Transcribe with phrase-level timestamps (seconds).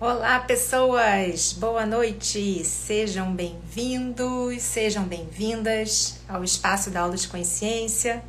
[0.00, 1.52] Olá, pessoas!
[1.52, 2.62] Boa noite!
[2.64, 8.22] Sejam bem-vindos, sejam bem-vindas ao Espaço da Aula de Consciência.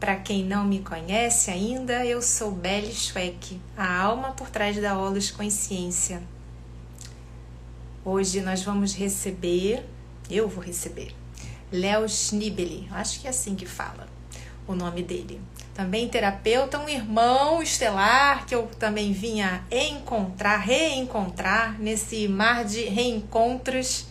[0.00, 4.90] Para quem não me conhece ainda, eu sou Belle Schweck, a alma por trás da
[4.90, 6.20] Aula de Consciência.
[8.04, 9.88] Hoje nós vamos receber,
[10.28, 11.14] eu vou receber,
[11.70, 14.08] Léo Schnibeli, acho que é assim que fala
[14.66, 15.40] o nome dele
[15.78, 24.06] também terapeuta, um irmão estelar que eu também vinha encontrar, reencontrar nesse mar de reencontros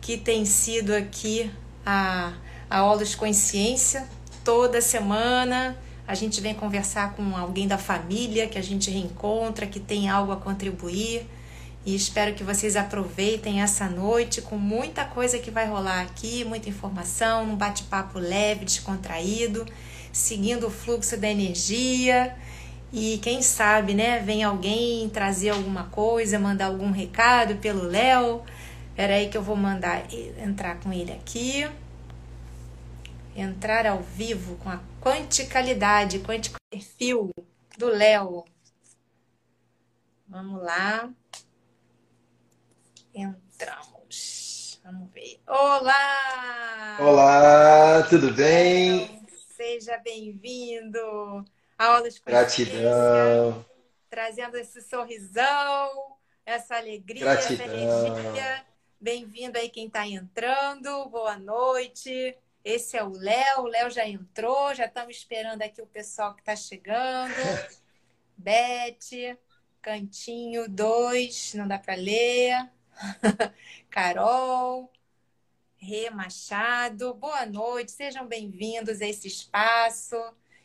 [0.00, 1.52] que tem sido aqui
[1.86, 2.32] a,
[2.68, 4.08] a de consciência.
[4.42, 9.78] Toda semana a gente vem conversar com alguém da família que a gente reencontra, que
[9.78, 11.24] tem algo a contribuir.
[11.86, 16.68] E espero que vocês aproveitem essa noite com muita coisa que vai rolar aqui, muita
[16.68, 19.64] informação, um bate-papo leve, descontraído
[20.18, 22.36] seguindo o fluxo da energia.
[22.92, 28.42] E quem sabe, né, vem alguém trazer alguma coisa, mandar algum recado pelo Léo.
[28.90, 30.06] Espera aí que eu vou mandar
[30.42, 31.68] entrar com ele aqui.
[33.36, 37.30] Entrar ao vivo com a quanticalidade, quantico perfil
[37.76, 38.44] do Léo.
[40.26, 41.08] Vamos lá.
[43.14, 44.80] Entramos.
[44.82, 45.40] Vamos ver.
[45.46, 46.98] Olá!
[47.00, 49.17] Olá, tudo bem?
[49.68, 51.44] Seja bem-vindo
[51.76, 53.62] à aula de Gratidão.
[54.08, 56.16] Trazendo esse sorrisão,
[56.46, 57.66] essa alegria, Gratidão.
[57.66, 58.66] essa energia.
[58.98, 61.06] Bem-vindo aí quem está entrando.
[61.10, 62.34] Boa noite.
[62.64, 63.64] Esse é o Léo.
[63.64, 64.74] O Léo já entrou.
[64.74, 67.34] Já estamos esperando aqui o pessoal que está chegando.
[68.38, 69.36] Beth,
[69.82, 72.70] Cantinho 2, não dá para ler.
[73.90, 74.90] Carol,
[75.80, 77.14] Rê Machado.
[77.14, 80.16] Boa noite, sejam bem-vindos a esse espaço.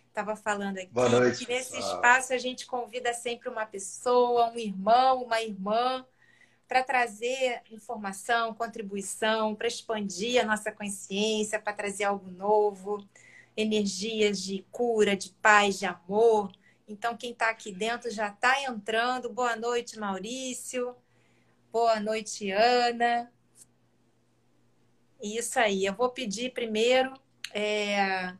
[0.08, 1.95] Estava falando aqui noite, que nesse pessoal.
[1.95, 6.03] espaço a gente convida sempre uma pessoa, um irmão, uma irmã,
[6.67, 13.07] para trazer informação, contribuição, para expandir a nossa consciência, para trazer algo novo,
[13.56, 16.51] energias de cura, de paz, de amor.
[16.88, 19.30] Então, quem está aqui dentro já está entrando.
[19.30, 20.95] Boa noite, Maurício.
[21.72, 23.31] Boa noite, Ana.
[25.23, 25.85] Isso aí.
[25.85, 27.13] Eu vou pedir primeiro,
[27.53, 28.34] é,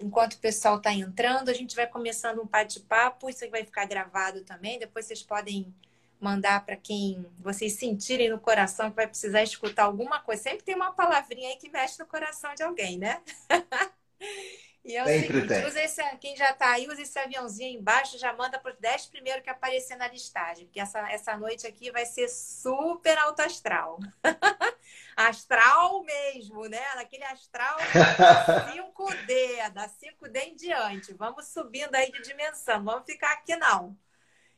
[0.00, 3.28] enquanto o pessoal está entrando, a gente vai começando um bate-papo.
[3.28, 4.78] Isso vai ficar gravado também.
[4.78, 5.74] Depois vocês podem
[6.20, 10.42] mandar para quem vocês sentirem no coração que vai precisar escutar alguma coisa.
[10.42, 13.20] Sempre tem uma palavrinha aí que mexe no coração de alguém, né?
[14.82, 15.66] E é o Sempre seguinte, tem.
[15.66, 19.06] usa esse, quem já está aí, usa esse aviãozinho embaixo, já manda para os 10
[19.06, 23.98] primeiros que aparecer na listagem, porque essa, essa noite aqui vai ser super alto astral.
[25.14, 26.82] astral mesmo, né?
[26.94, 31.12] Naquele astral 5D, da 5D em diante.
[31.12, 33.96] Vamos subindo aí de dimensão, vamos ficar aqui não.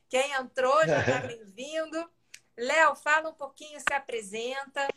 [0.07, 2.09] Quem entrou já está bem-vindo.
[2.55, 4.87] Léo, fala um pouquinho, se apresenta,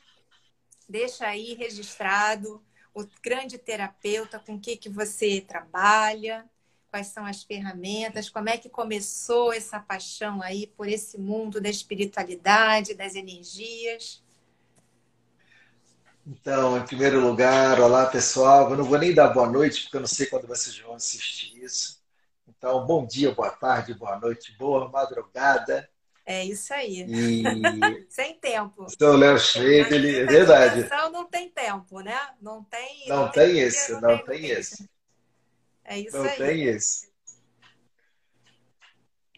[0.89, 2.65] deixa aí registrado
[2.97, 6.47] o grande terapeuta, com o que, que você trabalha,
[6.91, 11.69] quais são as ferramentas, como é que começou essa paixão aí por esse mundo da
[11.69, 14.25] espiritualidade, das energias.
[16.27, 18.71] Então, em primeiro lugar, olá pessoal.
[18.71, 21.63] Eu não vou nem dar boa noite, porque eu não sei quando vocês vão assistir
[21.63, 22.01] isso.
[22.49, 25.87] Então, bom dia, boa tarde, boa noite, boa madrugada.
[26.27, 27.07] É isso aí.
[27.09, 27.43] E
[28.11, 28.87] Sem tempo.
[28.99, 30.89] sou Léo Schwedel, é verdade.
[31.13, 32.19] Não tem tempo, né?
[32.41, 33.09] Não tem.
[33.09, 34.89] Não tem dia, isso, não tem isso.
[35.85, 36.37] É isso Não aí.
[36.37, 37.07] tem isso.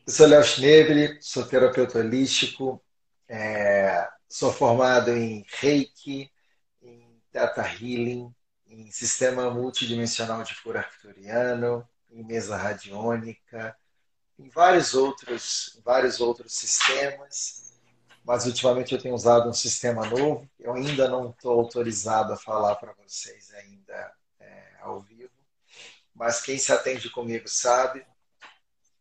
[0.06, 2.82] Eu sou Léo Schneble, sou terapeuta holístico,
[3.28, 6.32] é, sou formado em Reiki,
[6.80, 8.34] em Theta Healing,
[8.66, 13.76] em Sistema Multidimensional de Cura Arcturiano, em Mesa Radiônica,
[14.38, 17.78] em vários outros, vários outros sistemas,
[18.24, 20.48] mas ultimamente eu tenho usado um sistema novo.
[20.58, 25.30] Eu ainda não estou autorizado a falar para vocês ainda é, ao vivo,
[26.14, 28.06] mas quem se atende comigo sabe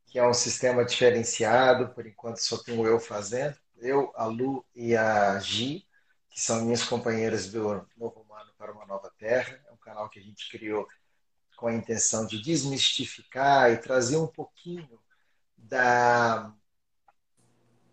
[0.07, 4.95] que é um sistema diferenciado, por enquanto só tenho eu fazendo, eu, a Lu e
[4.95, 5.85] a Gi,
[6.29, 9.59] que são minhas companheiras do Novo Humano para uma Nova Terra.
[9.67, 10.87] É um canal que a gente criou
[11.57, 14.87] com a intenção de desmistificar e trazer um pouquinho
[15.67, 16.53] da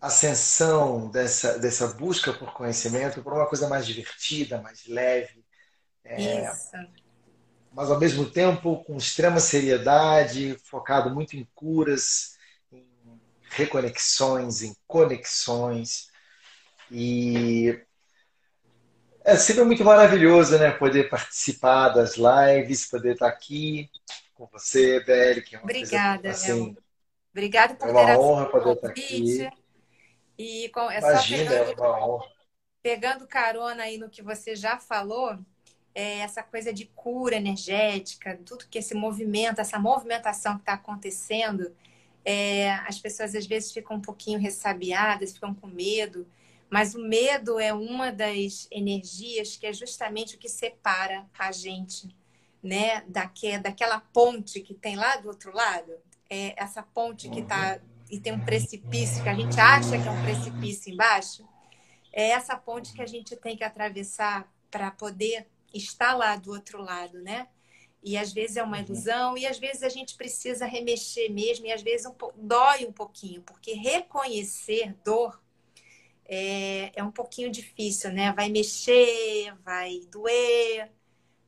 [0.01, 5.45] ascensão dessa, dessa busca por conhecimento para uma coisa mais divertida, mais leve.
[6.05, 6.53] É,
[7.73, 12.37] mas ao mesmo tempo com extrema seriedade, focado muito em curas,
[12.71, 12.87] em
[13.51, 16.09] reconexões, em conexões.
[16.91, 17.83] E
[19.25, 20.71] é sempre muito maravilhoso, né?
[20.71, 23.91] Poder participar das lives, poder estar aqui
[24.35, 26.84] com você, Beli, que é uma Obrigada, coisa assim, Léo.
[27.35, 29.43] Obrigada por É uma ter honra poder estar convite.
[29.43, 29.53] aqui.
[30.39, 32.27] E com, é Imagina, só é pegando, uma honra.
[32.83, 35.39] pegando carona aí no que você já falou,
[35.95, 41.75] é, essa coisa de cura energética, tudo que esse movimento, essa movimentação que está acontecendo,
[42.25, 46.27] é, as pessoas às vezes ficam um pouquinho ressabiadas, ficam com medo,
[46.71, 52.15] mas o medo é uma das energias que é justamente o que separa a gente,
[52.63, 55.93] né, daque, daquela ponte que tem lá do outro lado,
[56.29, 57.81] é essa ponte que está
[58.11, 61.49] e tem um precipício que a gente acha que é um precipício embaixo,
[62.13, 66.81] é essa ponte que a gente tem que atravessar para poder estar lá do outro
[66.81, 67.49] lado, né?
[68.03, 68.85] E às vezes é uma uhum.
[68.85, 72.93] ilusão, e às vezes a gente precisa remexer mesmo, e às vezes um dói um
[72.93, 75.43] pouquinho, porque reconhecer dor
[76.27, 78.33] é, é um pouquinho difícil, né?
[78.33, 80.91] Vai mexer, vai doer,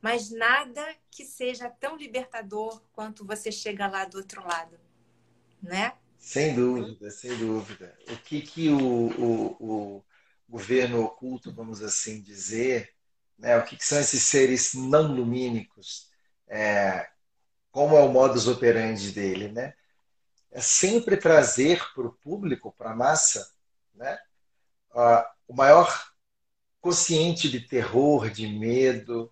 [0.01, 4.79] mas nada que seja tão libertador quanto você chega lá do outro lado,
[5.61, 5.93] né?
[6.17, 7.97] Sem dúvida, sem dúvida.
[8.09, 10.05] O que, que o, o, o
[10.47, 12.93] governo oculto, vamos assim dizer,
[13.37, 16.09] né, o que, que são esses seres não lumínicos,
[16.47, 17.07] é,
[17.71, 19.73] como é o modus operandi dele, né?
[20.49, 23.51] É sempre trazer para o público, para a massa,
[23.93, 24.17] né,
[25.47, 26.11] o maior
[26.81, 29.31] consciente de terror, de medo.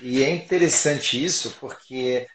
[0.00, 2.26] E é interessante isso porque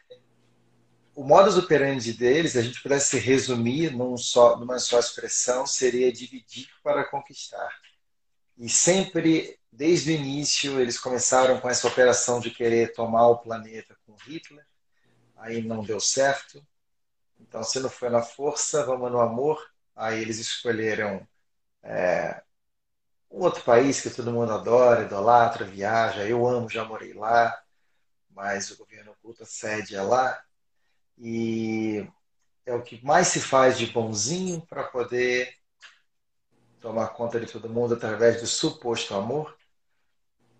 [1.14, 6.68] o modus operandi deles, a gente pudesse resumir num só, numa só expressão, seria dividir
[6.82, 7.68] para conquistar.
[8.56, 13.96] E sempre, desde o início, eles começaram com essa operação de querer tomar o planeta
[14.06, 14.64] com Hitler.
[15.36, 16.64] Aí não deu certo.
[17.40, 19.60] Então, se não foi na força, vamos no amor.
[19.96, 21.26] Aí eles escolheram
[21.82, 22.42] é,
[23.30, 26.26] um outro país que todo mundo adora, idolatra, viaja.
[26.26, 27.56] Eu amo, já morei lá,
[28.30, 30.42] mas o governo oculto sede é lá.
[31.18, 32.06] E
[32.64, 35.52] é o que mais se faz de bonzinho para poder
[36.80, 39.56] tomar conta de todo mundo através do suposto amor.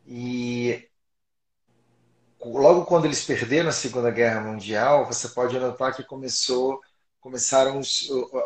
[0.06, 0.88] E
[2.41, 6.81] logo quando eles perderam a Segunda Guerra Mundial, você pode notar que começou
[7.21, 7.81] começaram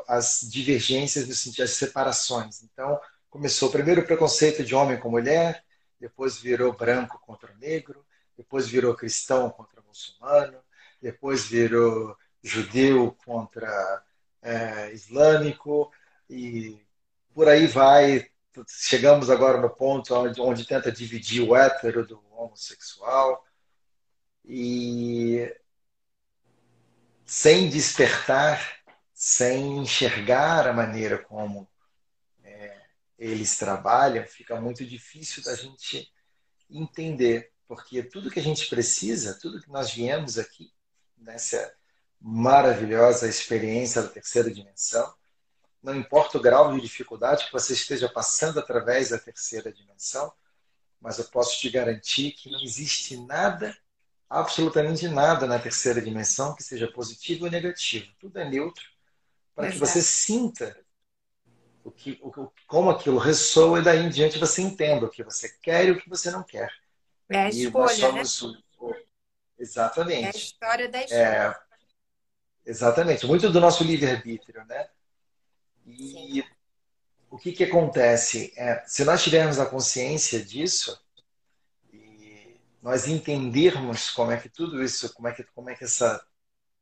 [0.09, 2.63] as divergências no sentido das separações.
[2.63, 2.99] Então,
[3.33, 5.65] começou primeiro o preconceito de homem com mulher,
[5.99, 8.05] depois virou branco contra negro,
[8.37, 10.59] depois virou cristão contra muçulmano,
[11.01, 14.05] depois virou judeu contra
[14.43, 15.91] é, islâmico
[16.29, 16.79] e
[17.33, 18.31] por aí vai.
[18.69, 23.43] Chegamos agora no ponto onde, onde tenta dividir o hétero do homossexual
[24.45, 25.51] e
[27.25, 28.61] sem despertar,
[29.15, 31.67] sem enxergar a maneira como
[33.23, 36.13] eles trabalham, fica muito difícil da gente
[36.69, 40.73] entender, porque tudo que a gente precisa, tudo que nós viemos aqui
[41.17, 41.73] nessa
[42.21, 45.15] maravilhosa experiência da terceira dimensão,
[45.81, 50.33] não importa o grau de dificuldade que você esteja passando através da terceira dimensão,
[51.01, 53.77] mas eu posso te garantir que não existe nada,
[54.29, 58.13] absolutamente nada na terceira dimensão que seja positivo ou negativo.
[58.19, 58.85] Tudo é neutro
[59.55, 60.77] para que você sinta
[61.85, 65.49] o que, o, como aquilo ressoa e daí em diante você entenda o que você
[65.61, 66.71] quer e o que você não quer.
[67.29, 68.23] É a escolha, né?
[69.59, 70.25] Exatamente.
[70.25, 71.21] É a história da escolha.
[71.21, 71.73] É...
[72.65, 73.27] Exatamente.
[73.27, 74.89] Muito do nosso livre-arbítrio, né?
[75.85, 76.45] E Sim.
[77.31, 78.53] o que, que acontece?
[78.57, 81.01] É, se nós tivermos a consciência disso,
[81.93, 86.25] e nós entendermos como é que tudo isso, como é que, como é que essa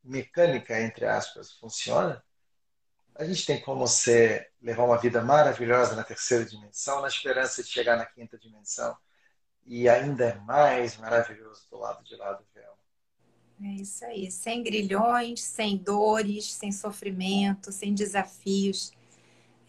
[0.03, 2.23] mecânica, entre aspas, funciona,
[3.15, 7.69] a gente tem como ser, levar uma vida maravilhosa na terceira dimensão, na esperança de
[7.69, 8.95] chegar na quinta dimensão
[9.65, 12.71] e ainda é mais maravilhoso do lado de lá do véu.
[13.63, 18.91] É isso aí, sem grilhões, sem dores, sem sofrimento, sem desafios,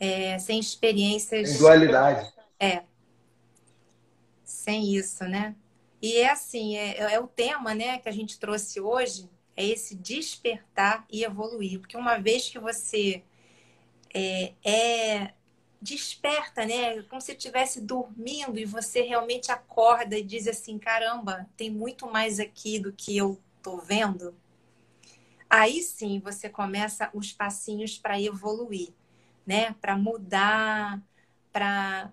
[0.01, 1.51] é, sem experiências.
[1.51, 2.33] Sem dualidade.
[2.59, 2.85] É.
[4.45, 5.55] Sem isso, né?
[6.01, 9.95] E é assim, é, é o tema né, que a gente trouxe hoje, é esse
[9.95, 11.79] despertar e evoluir.
[11.79, 13.23] Porque uma vez que você
[14.15, 15.35] é, é
[15.83, 17.03] desperta, né?
[17.03, 22.39] Como se estivesse dormindo e você realmente acorda e diz assim: caramba, tem muito mais
[22.39, 24.35] aqui do que eu estou vendo,
[25.51, 28.91] aí sim você começa os passinhos para evoluir,
[29.47, 29.73] né?
[29.81, 31.03] Para mudar,
[31.53, 32.13] para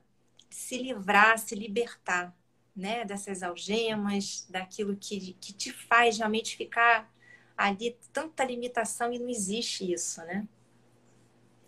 [0.50, 2.36] se livrar, se libertar,
[2.76, 3.06] né?
[3.06, 7.12] Dessas algemas, daquilo que, que te faz realmente ficar
[7.56, 10.48] ali tanta limitação e não existe isso, né?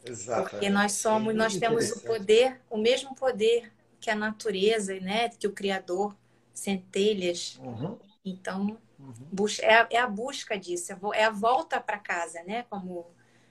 [0.05, 0.49] Exato.
[0.49, 5.29] Porque nós somos, nós temos o poder, o mesmo poder que a natureza, né?
[5.29, 6.15] Que o Criador,
[6.53, 7.59] centelhas.
[7.61, 7.97] Uhum.
[8.25, 9.45] Então, Uhum.
[9.61, 12.63] É, a, é a busca disso, é, é a volta para casa, né?
[12.69, 13.07] Como,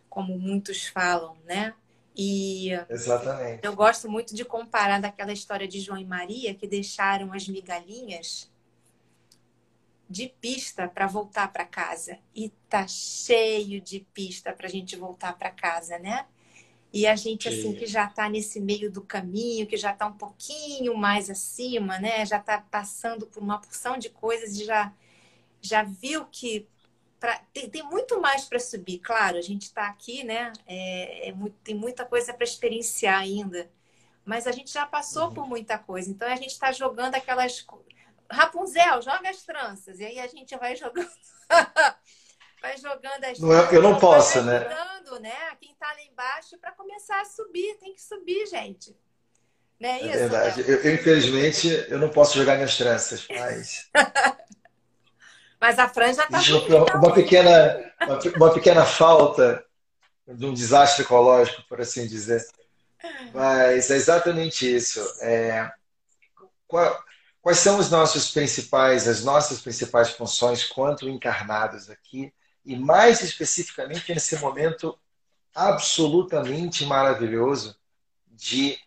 [0.09, 1.75] como muitos falam, né?
[2.17, 3.65] E Exatamente.
[3.65, 8.51] eu gosto muito de comparar daquela história de João e Maria que deixaram as migalhinhas
[10.09, 12.19] de pista para voltar para casa.
[12.35, 16.27] E tá cheio de pista para a gente voltar para casa, né?
[16.93, 20.13] E a gente, assim, que já está nesse meio do caminho, que já está um
[20.13, 22.27] pouquinho mais acima, né?
[22.27, 24.93] Já está passando por uma porção de coisas e já,
[25.61, 26.67] já viu que
[27.21, 28.99] pra, tem, tem muito mais para subir.
[28.99, 30.53] Claro, a gente está aqui, né?
[30.67, 33.71] É, é muito, tem muita coisa para experienciar ainda.
[34.25, 35.35] Mas a gente já passou uhum.
[35.35, 36.11] por muita coisa.
[36.11, 37.65] Então a gente está jogando aquelas.
[38.31, 40.01] Rapunzel, joga as tranças.
[40.01, 41.11] E aí a gente vai jogando.
[42.61, 44.61] vai jogando as não, é, Eu não posso, né?
[44.61, 45.57] Jogando, né?
[45.61, 48.97] Quem está lá embaixo para começar a subir, tem que subir, gente.
[49.81, 50.19] Não é, é isso?
[50.19, 50.61] verdade.
[50.67, 53.91] Eu, eu, infelizmente, eu não posso jogar minhas tranças, mas.
[55.59, 59.65] mas a franja está uma, uma pequena uma, uma, pequena falta
[60.27, 62.47] de um desastre ecológico, por assim dizer.
[63.33, 65.01] Mas é exatamente isso.
[65.23, 65.71] É,
[66.67, 67.03] qual,
[67.41, 72.31] quais são os nossos principais, as nossas principais funções quanto encarnados aqui
[72.65, 74.99] e mais especificamente nesse momento
[75.55, 77.77] absolutamente maravilhoso
[78.29, 78.79] de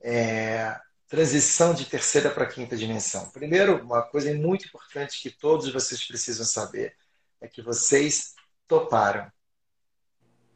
[0.00, 3.30] é, transição de terceira para quinta dimensão.
[3.30, 6.96] Primeiro, uma coisa muito importante que todos vocês precisam saber
[7.40, 8.34] é que vocês
[8.66, 9.30] toparam.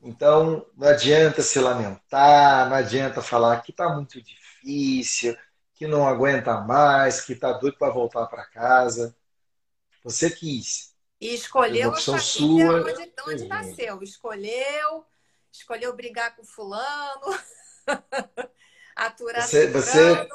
[0.02, 5.36] Então, não adianta se lamentar, não adianta falar que está muito difícil,
[5.74, 9.14] que não aguenta mais, que está doido para voltar para casa.
[10.02, 10.95] Você quis.
[11.20, 14.02] E escolheu a família sua, onde, onde nasceu.
[14.02, 15.04] Escolheu,
[15.50, 17.38] escolheu brigar com fulano,
[18.94, 20.28] aturar você, você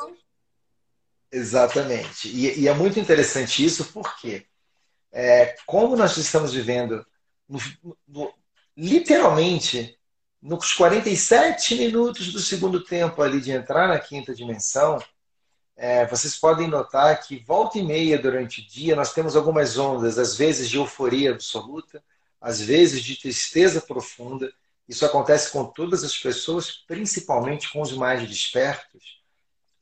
[1.31, 2.27] Exatamente.
[2.27, 4.45] E, e, é muito interessante isso porque
[5.11, 7.05] é, como nós estamos vivendo
[7.47, 7.59] no,
[8.07, 8.33] no,
[8.75, 9.97] literalmente
[10.41, 15.01] nos 47 minutos do segundo tempo ali de entrar na quinta dimensão,
[15.75, 20.17] é, vocês podem notar que volta e meia durante o dia nós temos algumas ondas,
[20.17, 22.03] às vezes de euforia absoluta,
[22.39, 24.51] às vezes de tristeza profunda.
[24.87, 29.21] Isso acontece com todas as pessoas, principalmente com os mais despertos,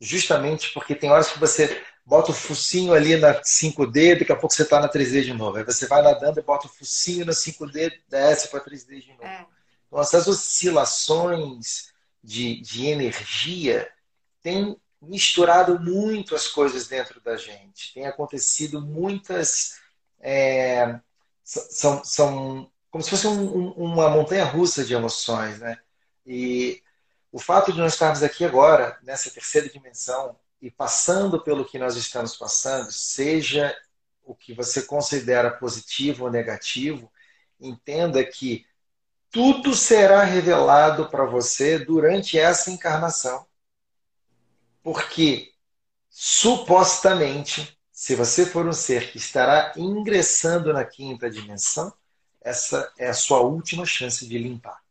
[0.00, 4.54] justamente porque tem horas que você bota o focinho ali na 5D, daqui a pouco
[4.54, 5.58] você está na 3D de novo.
[5.58, 9.24] Aí você vai nadando e bota o focinho na 5D, desce para 3D de novo.
[9.24, 9.46] É.
[9.86, 11.92] Então, essas oscilações
[12.22, 13.88] de, de energia
[14.42, 17.94] têm misturado muito as coisas dentro da gente.
[17.94, 19.78] Tem acontecido muitas.
[20.20, 21.00] É,
[21.42, 25.78] são, são como se fosse um, um, uma montanha russa de emoções, né?
[26.26, 26.82] E
[27.32, 31.96] o fato de nós estarmos aqui agora, nessa terceira dimensão, e passando pelo que nós
[31.96, 33.74] estamos passando, seja
[34.24, 37.10] o que você considera positivo ou negativo,
[37.60, 38.66] entenda que
[39.30, 43.46] tudo será revelado para você durante essa encarnação.
[44.82, 45.52] Porque,
[46.08, 51.92] supostamente, se você for um ser que estará ingressando na quinta dimensão,
[52.40, 54.82] essa é a sua última chance de limpar.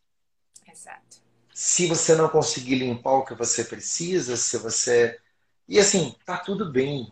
[0.72, 1.18] Exato.
[1.54, 5.20] Se você não conseguir limpar o que você precisa, se você.
[5.68, 7.12] E assim, tá tudo bem.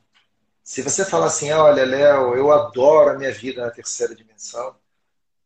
[0.64, 4.76] Se você falar assim, olha, Léo, eu adoro a minha vida na terceira dimensão,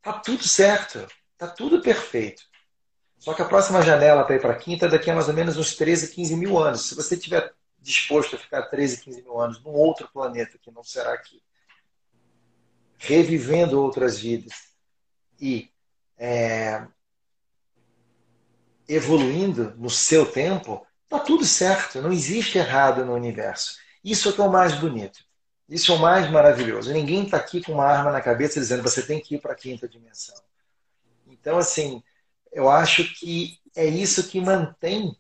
[0.02, 1.08] tá tudo certo,
[1.38, 2.44] tá tudo perfeito.
[3.22, 5.34] Só que a próxima janela para ir para a quinta é daqui a mais ou
[5.36, 6.88] menos uns 13, 15 mil anos.
[6.88, 10.84] Se você estiver disposto a ficar 13, 15 mil anos num outro planeta que não
[10.84, 11.40] será aqui,
[12.98, 14.74] revivendo outras vidas
[15.40, 15.70] e
[16.18, 16.84] é,
[18.90, 22.02] evoluindo no seu tempo, está tudo certo.
[22.02, 23.78] Não existe errado no universo.
[24.04, 25.24] Isso é que é o mais bonito.
[25.70, 26.92] Isso é o mais maravilhoso.
[26.92, 29.56] Ninguém está aqui com uma arma na cabeça dizendo você tem que ir para a
[29.56, 30.42] quinta dimensão.
[31.28, 32.02] Então, assim,
[32.52, 35.16] eu acho que é isso que mantém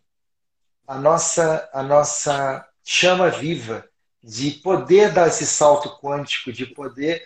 [0.88, 3.88] a nossa, a nossa chama viva
[4.22, 7.26] de poder dar esse salto quântico, de poder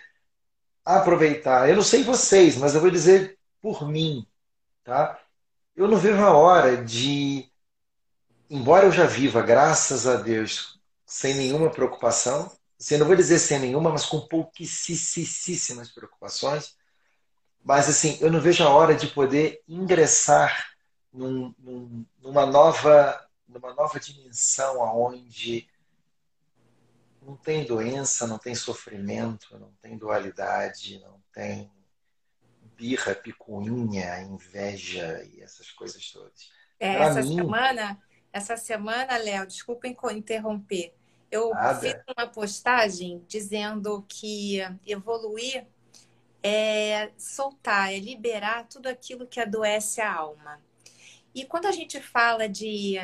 [0.84, 1.68] aproveitar.
[1.68, 4.26] Eu não sei vocês, mas eu vou dizer por mim,
[4.84, 5.20] tá?
[5.74, 7.50] Eu não vejo a hora de,
[8.48, 13.58] embora eu já viva, graças a Deus, sem nenhuma preocupação, assim, não vou dizer sem
[13.58, 16.75] nenhuma, mas com pouquíssimas preocupações,
[17.66, 20.72] mas assim, eu não vejo a hora de poder ingressar
[21.12, 25.68] num, num, numa nova numa nova dimensão aonde
[27.20, 31.68] não tem doença, não tem sofrimento, não tem dualidade, não tem
[32.76, 36.48] birra, picuinha, inveja e essas coisas todas.
[36.78, 37.34] É, essa mim...
[37.34, 38.00] semana,
[38.32, 40.94] essa semana, Léo, desculpa interromper.
[41.32, 41.80] Eu Nada.
[41.80, 45.66] fiz uma postagem dizendo que evoluir
[46.42, 50.60] é soltar, é liberar tudo aquilo que adoece a alma.
[51.34, 52.96] E quando a gente fala de,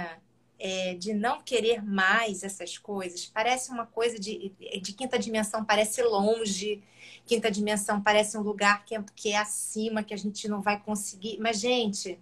[0.59, 6.03] é, de não querer mais essas coisas, parece uma coisa de, de quinta dimensão, parece
[6.03, 6.83] longe,
[7.27, 10.81] quinta dimensão parece um lugar que é, que é acima, que a gente não vai
[10.81, 11.39] conseguir.
[11.41, 12.19] Mas, gente,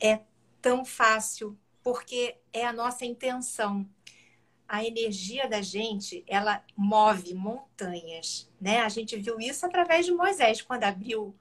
[0.00, 0.20] é
[0.60, 3.88] tão fácil, porque é a nossa intenção.
[4.68, 8.80] A energia da gente, ela move montanhas, né?
[8.80, 11.34] A gente viu isso através de Moisés, quando abriu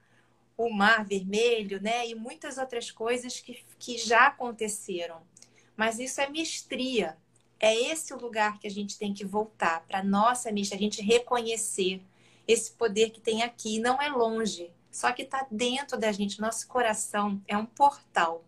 [0.58, 2.08] o Mar Vermelho, né?
[2.08, 5.22] E muitas outras coisas que, que já aconteceram.
[5.76, 7.18] Mas isso é mestria.
[7.60, 11.02] É esse o lugar que a gente tem que voltar para nossa mestria, a gente
[11.02, 12.02] reconhecer
[12.48, 13.80] esse poder que tem aqui.
[13.80, 16.40] Não é longe, só que está dentro da gente.
[16.40, 18.44] Nosso coração é um portal.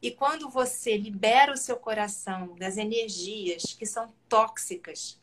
[0.00, 5.20] E quando você libera o seu coração das energias que são tóxicas,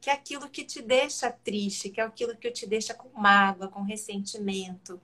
[0.00, 3.68] que é aquilo que te deixa triste, que é aquilo que te deixa com mágoa,
[3.68, 5.00] com ressentimento,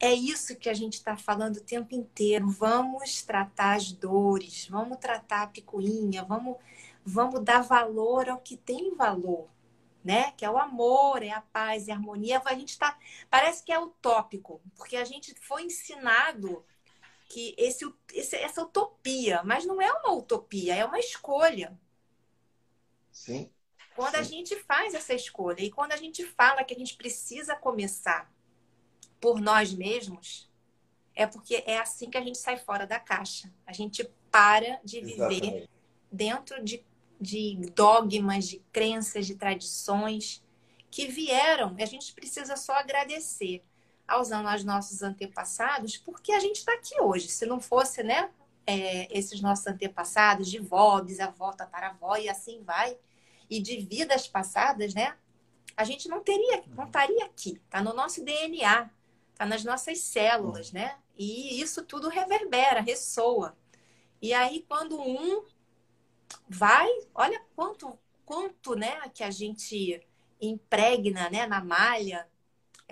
[0.00, 2.48] é isso que a gente está falando o tempo inteiro.
[2.48, 6.56] Vamos tratar as dores, vamos tratar a picuinha, vamos,
[7.04, 9.48] vamos dar valor ao que tem valor
[10.04, 10.32] né?
[10.32, 12.42] Que é o amor, é a paz, é a harmonia.
[12.44, 12.98] A gente tá.
[13.30, 16.64] Parece que é utópico, porque a gente foi ensinado
[17.32, 21.78] que esse, esse, essa utopia, mas não é uma utopia, é uma escolha.
[23.10, 23.50] Sim.
[23.96, 24.20] Quando Sim.
[24.20, 28.30] a gente faz essa escolha e quando a gente fala que a gente precisa começar
[29.18, 30.50] por nós mesmos,
[31.14, 33.50] é porque é assim que a gente sai fora da caixa.
[33.66, 35.70] A gente para de viver Exatamente.
[36.10, 36.84] dentro de
[37.22, 40.42] de dogmas, de crenças, de tradições
[40.90, 41.76] que vieram.
[41.78, 43.62] E a gente precisa só agradecer
[44.06, 44.30] aos,
[44.64, 47.28] nossos antepassados, porque a gente está aqui hoje.
[47.28, 48.30] Se não fosse, né,
[48.66, 52.96] é, esses nossos antepassados, de vó, bisavó, tataravó e assim vai,
[53.48, 55.16] e de vidas passadas, né,
[55.76, 57.60] a gente não teria, não estaria aqui.
[57.64, 58.90] Está no nosso DNA,
[59.32, 60.96] está nas nossas células, né?
[61.16, 63.56] E isso tudo reverbera, ressoa.
[64.20, 65.44] E aí, quando um
[66.48, 70.00] vai, olha quanto, quanto né, que a gente
[70.40, 72.28] impregna né, na malha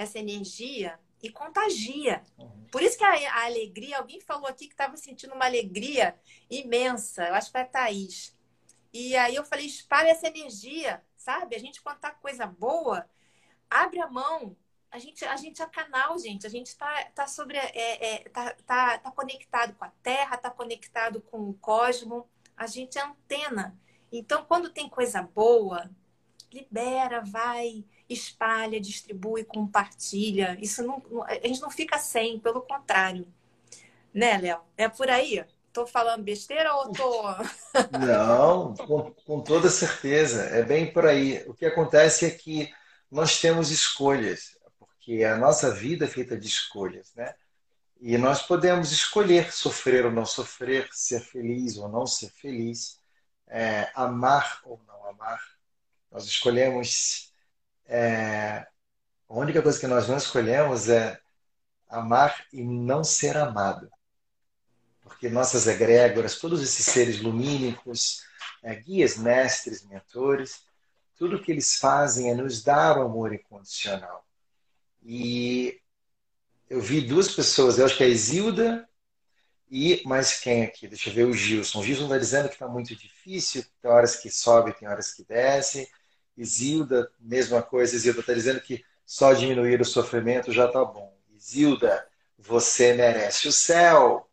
[0.03, 2.25] essa energia e contagia.
[2.71, 7.27] Por isso que a, a alegria, alguém falou aqui que estava sentindo uma alegria imensa,
[7.27, 8.37] eu acho que foi a Thaís.
[8.93, 11.55] E aí eu falei, espalha essa energia, sabe?
[11.55, 13.09] A gente contar coisa boa,
[13.69, 14.57] abre a mão.
[14.91, 16.47] A gente, a gente é canal, gente.
[16.47, 17.57] A gente está tá sobre.
[17.57, 22.25] É, é, tá, tá, tá conectado com a Terra, está conectado com o cosmos
[22.61, 23.75] a gente é antena.
[24.13, 25.91] Então, quando tem coisa boa,
[26.53, 30.57] libera, vai, espalha, distribui, compartilha.
[30.61, 33.27] Isso não, a gente não fica sem, pelo contrário.
[34.13, 34.61] Né, Léo?
[34.77, 35.45] É por aí?
[35.73, 37.23] Tô falando besteira ou tô.
[37.97, 40.43] Não, com, com toda certeza.
[40.47, 41.45] É bem por aí.
[41.47, 42.69] O que acontece é que
[43.09, 47.35] nós temos escolhas, porque a nossa vida é feita de escolhas, né?
[48.01, 52.99] E nós podemos escolher sofrer ou não sofrer, ser feliz ou não ser feliz,
[53.47, 55.41] é, amar ou não amar.
[56.11, 57.33] Nós escolhemos.
[57.87, 58.67] É,
[59.29, 61.21] a única coisa que nós não escolhemos é
[61.89, 63.91] amar e não ser amado.
[65.01, 68.23] Porque nossas egrégoras, todos esses seres lumínicos,
[68.63, 70.63] é, guias, mestres, mentores,
[71.17, 74.25] tudo que eles fazem é nos dar o amor incondicional.
[75.03, 75.81] E
[76.69, 78.89] eu vi duas pessoas, eu acho que é a Isilda
[79.71, 80.89] e mais quem aqui?
[80.89, 81.81] Deixa eu ver o Gilson.
[81.81, 85.25] O Gilson está dizendo que está muito difícil, tem horas que sobe, tem horas que
[85.25, 85.89] desce.
[86.41, 91.17] Isilda, mesma coisa, Isilda está dizendo que só diminuir o sofrimento já está bom.
[91.35, 92.07] Isilda,
[92.39, 94.29] você merece o céu.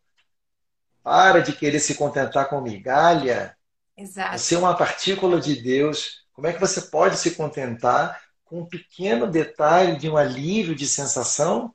[1.02, 3.56] Para de querer se contentar com migalha.
[3.96, 4.38] Exato.
[4.38, 6.24] Você é uma partícula de Deus.
[6.32, 10.86] Como é que você pode se contentar com um pequeno detalhe de um alívio de
[10.86, 11.74] sensação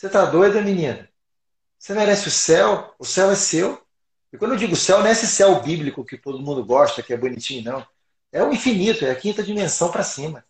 [0.00, 1.06] você está doida, menina?
[1.78, 3.78] Você merece o céu, o céu é seu.
[4.32, 7.12] E quando eu digo céu, não é esse céu bíblico que todo mundo gosta, que
[7.12, 7.86] é bonitinho, não.
[8.32, 10.44] É o infinito, é a quinta dimensão para cima.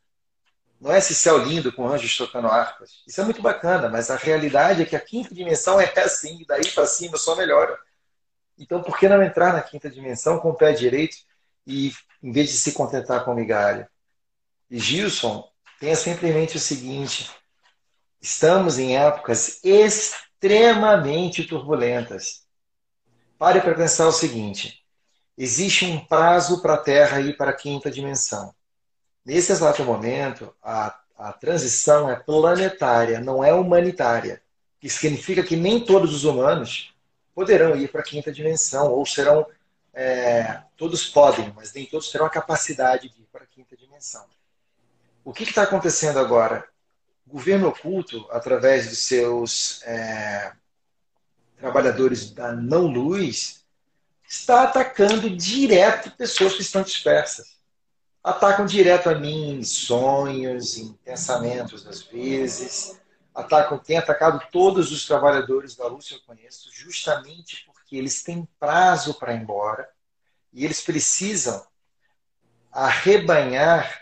[0.81, 3.03] Não é esse céu lindo com anjos tocando harpas.
[3.07, 6.71] Isso é muito bacana, mas a realidade é que a quinta dimensão é assim, daí
[6.71, 7.79] para cima só melhora.
[8.59, 11.16] Então, por que não entrar na quinta dimensão com o pé direito
[11.66, 13.90] e, em vez de se contentar com migalha?
[14.71, 17.31] E Gilson, tenha sempre em mente o seguinte:
[18.21, 22.47] Estamos em épocas extremamente turbulentas.
[23.38, 24.80] Pare para pensar o seguinte:
[25.42, 28.55] existe um prazo para a Terra ir para a quinta dimensão.
[29.24, 34.42] Nesse exato momento, a, a transição é planetária, não é humanitária.
[34.81, 36.94] Que significa que nem todos os humanos
[37.35, 39.46] poderão ir para a quinta dimensão, ou serão.
[39.92, 44.24] É, todos podem, mas nem todos terão a capacidade de ir para a quinta dimensão.
[45.24, 46.70] O que está acontecendo agora?
[47.31, 50.53] o governo oculto, através de seus é,
[51.57, 53.60] trabalhadores da não-luz,
[54.31, 57.59] está atacando direto pessoas que estão dispersas.
[58.23, 63.01] Atacam direto a mim em sonhos, em pensamentos, às vezes.
[63.35, 69.14] Atacam, tem atacado todos os trabalhadores da que eu conheço, justamente porque eles têm prazo
[69.14, 69.88] para ir embora
[70.53, 71.66] e eles precisam
[72.71, 74.01] arrebanhar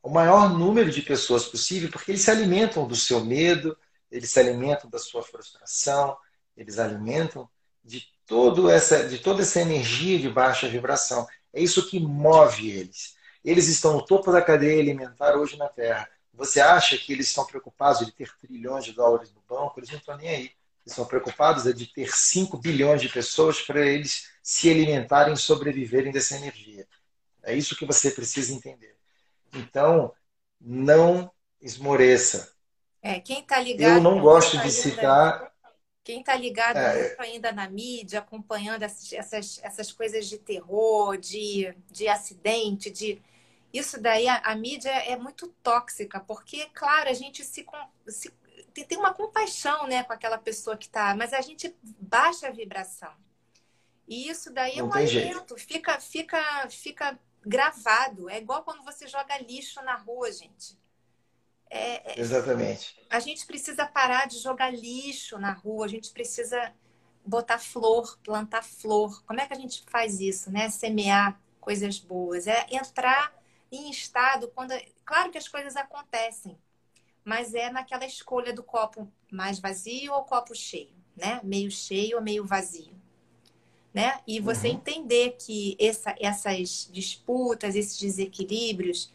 [0.00, 3.76] o maior número de pessoas possível, porque eles se alimentam do seu medo,
[4.08, 6.16] eles se alimentam da sua frustração,
[6.56, 7.48] eles alimentam
[7.82, 11.26] de, todo essa, de toda essa energia de baixa vibração.
[11.52, 13.16] É isso que move eles.
[13.42, 16.08] Eles estão no topo da cadeia alimentar hoje na Terra.
[16.34, 19.80] Você acha que eles estão preocupados de ter trilhões de dólares no banco?
[19.80, 20.36] Eles não estão nem aí.
[20.36, 26.12] Eles estão preocupados de ter 5 bilhões de pessoas para eles se alimentarem e sobreviverem
[26.12, 26.86] dessa energia.
[27.42, 28.94] É isso que você precisa entender.
[29.54, 30.12] Então,
[30.60, 31.30] não
[31.62, 32.52] esmoreça.
[33.00, 33.96] É, quem está ligado.
[33.96, 35.47] Eu não gosto de citar.
[36.08, 41.76] Quem está ligado é, ainda na mídia, acompanhando essas, essas, essas coisas de terror, de,
[41.90, 43.20] de acidente, de.
[43.70, 47.62] Isso daí, a, a mídia é muito tóxica, porque, claro, a gente se,
[48.06, 48.32] se
[48.72, 53.12] tem uma compaixão né, com aquela pessoa que está, mas a gente baixa a vibração.
[54.06, 58.30] E isso daí é um alimento, fica, fica, fica gravado.
[58.30, 60.74] É igual quando você joga lixo na rua, gente.
[61.70, 62.96] É, é, Exatamente.
[63.10, 66.72] A gente precisa parar de jogar lixo na rua, a gente precisa
[67.24, 69.22] botar flor, plantar flor.
[69.24, 70.70] Como é que a gente faz isso, né?
[70.70, 72.46] Semear coisas boas.
[72.46, 73.34] É entrar
[73.70, 74.72] em estado quando.
[75.04, 76.58] Claro que as coisas acontecem,
[77.24, 81.40] mas é naquela escolha do copo mais vazio ou copo cheio, né?
[81.44, 82.98] Meio cheio ou meio vazio
[83.98, 84.20] né?
[84.26, 84.74] E você uhum.
[84.74, 89.12] entender que essa, essas disputas, esses desequilíbrios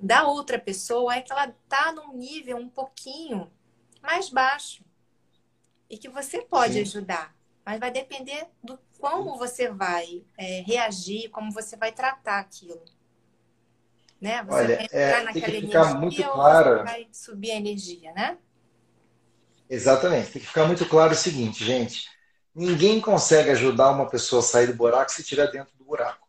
[0.00, 3.50] da outra pessoa é que ela está num nível um pouquinho
[4.00, 4.84] mais baixo
[5.90, 6.80] e que você pode Sim.
[6.82, 7.34] ajudar,
[7.64, 12.82] mas vai depender do como você vai é, reagir, como você vai tratar aquilo.
[14.20, 14.42] Né?
[14.42, 16.84] Você Olha, vai entrar é, naquela tem que ficar energia muito claro.
[16.84, 18.38] vai subir a energia, né?
[19.70, 20.32] Exatamente.
[20.32, 22.08] Tem que ficar muito claro o seguinte, gente.
[22.54, 26.26] Ninguém consegue ajudar uma pessoa a sair do buraco se estiver dentro do buraco.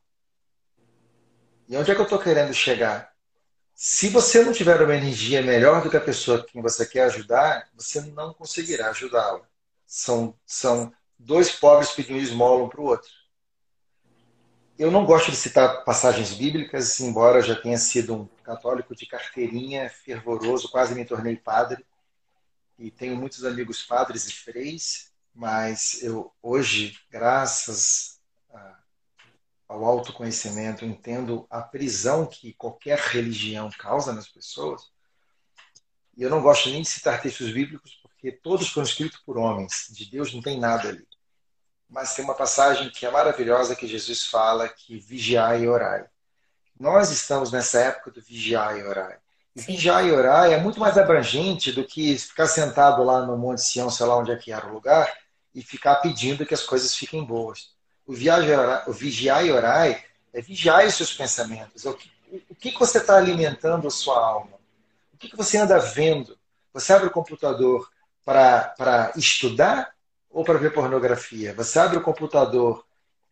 [1.68, 3.09] E onde é que eu estou querendo chegar?
[3.82, 7.70] Se você não tiver uma energia melhor do que a pessoa que você quer ajudar,
[7.74, 9.48] você não conseguirá ajudá-la.
[9.88, 13.10] São, são dois pobres pedindo esmola um para o outro.
[14.78, 19.06] Eu não gosto de citar passagens bíblicas, embora eu já tenha sido um católico de
[19.06, 21.86] carteirinha, fervoroso, quase me tornei padre.
[22.78, 28.20] E tenho muitos amigos padres e freis mas eu hoje, graças
[29.70, 34.82] ao autoconhecimento, entendo a prisão que qualquer religião causa nas pessoas.
[36.18, 39.88] E eu não gosto nem de citar textos bíblicos, porque todos foram escritos por homens.
[39.92, 41.08] De Deus não tem nada ali.
[41.88, 46.06] Mas tem uma passagem que é maravilhosa que Jesus fala que vigiai e orai.
[46.78, 49.18] Nós estamos nessa época do vigiai e orai.
[49.56, 53.62] E vigiar e orar é muito mais abrangente do que ficar sentado lá no Monte
[53.62, 55.12] Sião, sei lá onde é que era o lugar,
[55.54, 57.78] e ficar pedindo que as coisas fiquem boas.
[58.10, 61.86] O, vigiar e orar é vigiar os seus pensamentos.
[61.86, 62.12] É o que,
[62.50, 64.58] o que você está alimentando a sua alma?
[65.14, 66.36] O que você anda vendo?
[66.74, 67.88] Você abre o computador
[68.26, 69.94] para estudar
[70.28, 71.54] ou para ver pornografia?
[71.54, 72.84] Você abre o computador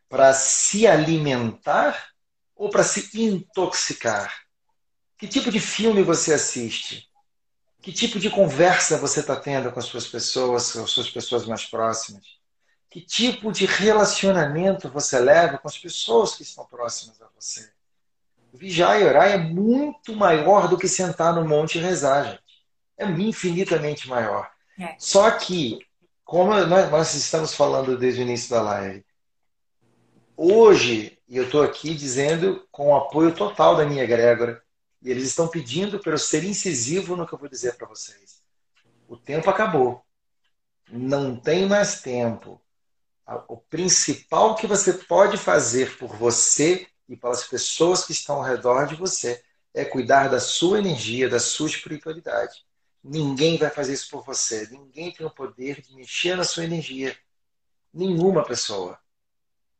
[0.08, 2.12] para se alimentar
[2.56, 4.32] ou para se intoxicar?
[5.18, 7.10] Que tipo de filme você assiste?
[7.82, 11.48] Que tipo de conversa você está tendo com as suas pessoas, com as suas pessoas
[11.48, 12.37] mais próximas?
[12.98, 17.70] Que tipo de relacionamento você leva com as pessoas que estão próximas a você?
[18.52, 22.42] Vigiar e orar é muito maior do que sentar no monte e rezar, gente.
[22.98, 24.50] É infinitamente maior.
[24.80, 24.96] É.
[24.98, 25.86] Só que,
[26.26, 29.06] como nós estamos falando desde o início da live,
[30.36, 34.60] hoje, e eu estou aqui dizendo com o apoio total da minha egrégora,
[35.04, 38.42] e eles estão pedindo para eu ser incisivo no que eu vou dizer para vocês.
[39.08, 40.04] O tempo acabou.
[40.90, 42.60] Não tem mais tempo.
[43.48, 48.88] O principal que você pode fazer por você e pelas pessoas que estão ao redor
[48.88, 52.66] de você é cuidar da sua energia, da sua espiritualidade.
[53.04, 54.68] Ninguém vai fazer isso por você.
[54.72, 57.16] Ninguém tem o poder de mexer na sua energia.
[57.94, 58.98] Nenhuma pessoa.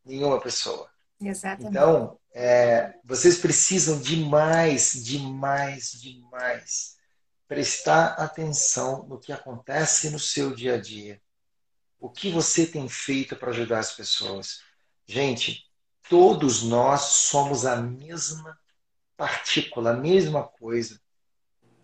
[0.05, 0.89] Nenhuma pessoa.
[1.19, 1.69] Exatamente.
[1.69, 6.97] Então, é, vocês precisam demais, demais, demais
[7.47, 11.21] prestar atenção no que acontece no seu dia a dia.
[11.99, 14.62] O que você tem feito para ajudar as pessoas?
[15.05, 15.65] Gente,
[16.07, 18.57] todos nós somos a mesma
[19.15, 21.01] partícula, a mesma coisa.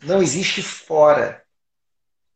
[0.03, 1.43] Não existe fora.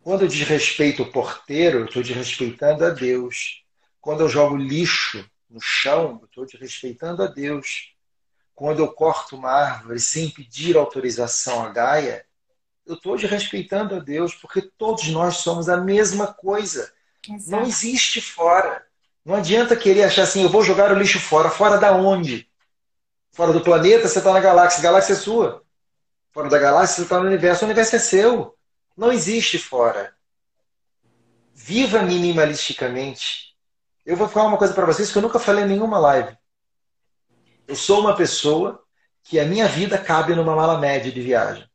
[0.02, 3.64] Quando eu desrespeito o porteiro, eu estou desrespeitando a Deus.
[4.02, 7.94] Quando eu jogo lixo no chão, eu estou desrespeitando a Deus.
[8.56, 12.26] Quando eu corto uma árvore sem pedir autorização a Gaia,
[12.86, 16.92] eu estou desrespeitando a Deus, porque todos nós somos a mesma coisa.
[17.30, 17.62] Exato.
[17.62, 18.86] Não existe fora.
[19.26, 21.50] Não adianta querer achar assim, eu vou jogar o lixo fora.
[21.50, 22.50] Fora da onde?
[23.32, 24.80] Fora do planeta, você está na galáxia.
[24.80, 25.64] A galáxia é sua.
[26.32, 27.64] Fora da galáxia, você está no universo.
[27.64, 28.56] O universo é seu.
[28.96, 30.16] Não existe fora.
[31.54, 33.56] Viva minimalisticamente.
[34.06, 36.38] Eu vou falar uma coisa para vocês que eu nunca falei em nenhuma live.
[37.68, 38.82] Eu sou uma pessoa
[39.22, 41.70] que a minha vida cabe numa mala média de viagem.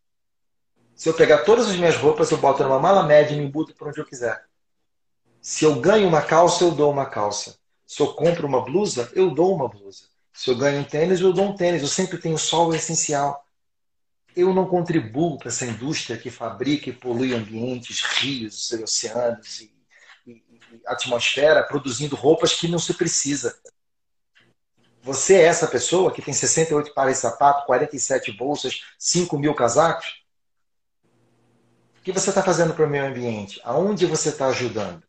[0.95, 3.75] Se eu pegar todas as minhas roupas, eu boto numa mala média e me embuto
[3.75, 4.43] para onde eu quiser.
[5.43, 7.59] Se eu ganho uma calça, eu dou uma calça.
[7.85, 10.05] Se eu compro uma blusa, eu dou uma blusa.
[10.33, 11.83] Se eu ganho um tênis, eu dou um tênis.
[11.83, 13.45] Eu sempre tenho sol essencial.
[14.37, 19.75] Eu não contribuo para essa indústria que fabrica e polui ambientes, rios, oceanos e,
[20.25, 23.59] e, e atmosfera, produzindo roupas que não se precisa.
[25.03, 30.23] Você é essa pessoa que tem 68 pares de sapato, 47 bolsas, 5 mil casacos?
[31.99, 33.61] O que você está fazendo para o meio ambiente?
[33.65, 35.03] Aonde você está ajudando?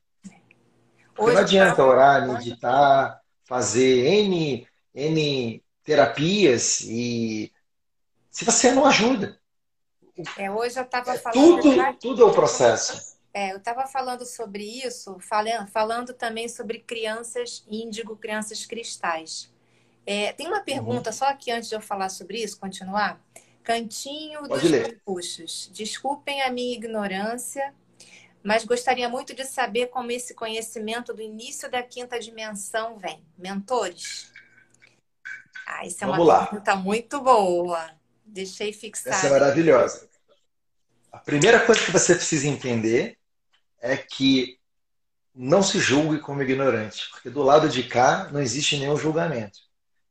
[1.17, 7.52] Hoje, não adianta orar, meditar, fazer N, N terapias e
[8.32, 9.39] se você não ajuda.
[10.38, 11.62] É, hoje eu estava é falando.
[11.62, 13.17] Tudo, tudo é o processo.
[13.34, 19.52] É, eu estava falando sobre isso, falando, falando também sobre crianças índigo, crianças cristais.
[20.06, 21.15] É, tem uma pergunta, uhum.
[21.15, 23.19] só aqui antes de eu falar sobre isso, continuar.
[23.63, 25.69] Cantinho Pode dos Puxos.
[25.73, 27.73] Desculpem a minha ignorância
[28.43, 33.23] mas gostaria muito de saber como esse conhecimento do início da quinta dimensão vem.
[33.38, 34.32] Mentores?
[35.65, 36.45] Ah, isso é Vamos uma lá.
[36.47, 37.89] pergunta muito boa.
[38.25, 39.13] Deixei fixar.
[39.13, 40.10] Essa é maravilhosa.
[41.12, 43.17] A primeira coisa que você precisa entender
[43.79, 44.60] é que
[45.34, 49.60] não se julgue como ignorante, porque do lado de cá não existe nenhum julgamento.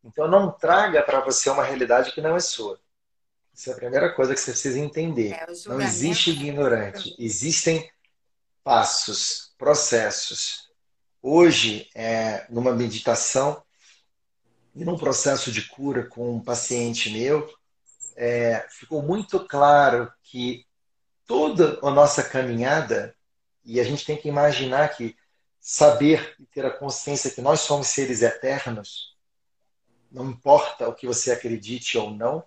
[0.02, 2.80] Então não traga para você uma realidade que não é sua.
[3.54, 5.32] Essa é a primeira coisa que você precisa entender.
[5.32, 7.14] É, não existe ignorante.
[7.18, 7.88] Existem
[8.62, 10.70] passos, processos.
[11.20, 13.62] Hoje, é, numa meditação
[14.74, 17.48] e num processo de cura com um paciente meu,
[18.16, 20.66] é, ficou muito claro que
[21.26, 23.14] toda a nossa caminhada,
[23.64, 25.16] e a gente tem que imaginar que
[25.60, 29.16] saber e ter a consciência que nós somos seres eternos,
[30.10, 32.44] não importa o que você acredite ou não.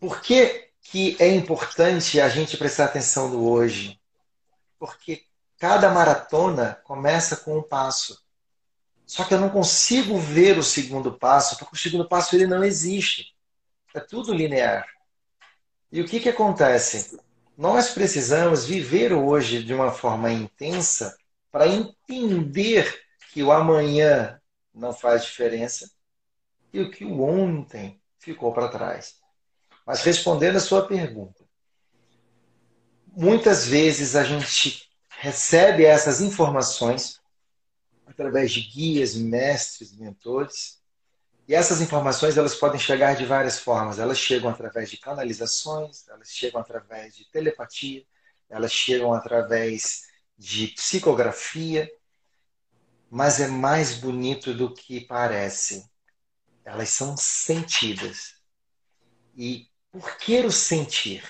[0.00, 4.00] Por que, que é importante a gente prestar atenção no hoje?
[4.84, 5.24] Porque
[5.58, 8.22] cada maratona começa com um passo.
[9.06, 12.62] Só que eu não consigo ver o segundo passo, porque o segundo passo ele não
[12.62, 13.34] existe.
[13.94, 14.86] É tudo linear.
[15.90, 17.18] E o que, que acontece?
[17.56, 21.16] Nós precisamos viver hoje de uma forma intensa
[21.50, 24.38] para entender que o amanhã
[24.74, 25.90] não faz diferença
[26.74, 29.14] e o que o ontem ficou para trás.
[29.86, 31.43] Mas respondendo a sua pergunta,
[33.16, 37.20] muitas vezes a gente recebe essas informações
[38.06, 40.82] através de guias, mestres, mentores.
[41.46, 43.98] E essas informações elas podem chegar de várias formas.
[43.98, 48.04] Elas chegam através de canalizações, elas chegam através de telepatia,
[48.48, 50.04] elas chegam através
[50.36, 51.90] de psicografia,
[53.10, 55.88] mas é mais bonito do que parece.
[56.64, 58.34] Elas são sentidas.
[59.36, 61.22] E por que o sentir?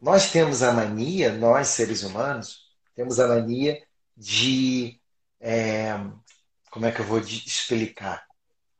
[0.00, 3.82] Nós temos a mania, nós seres humanos, temos a mania
[4.16, 5.00] de.
[5.40, 5.94] É,
[6.70, 8.26] como é que eu vou explicar?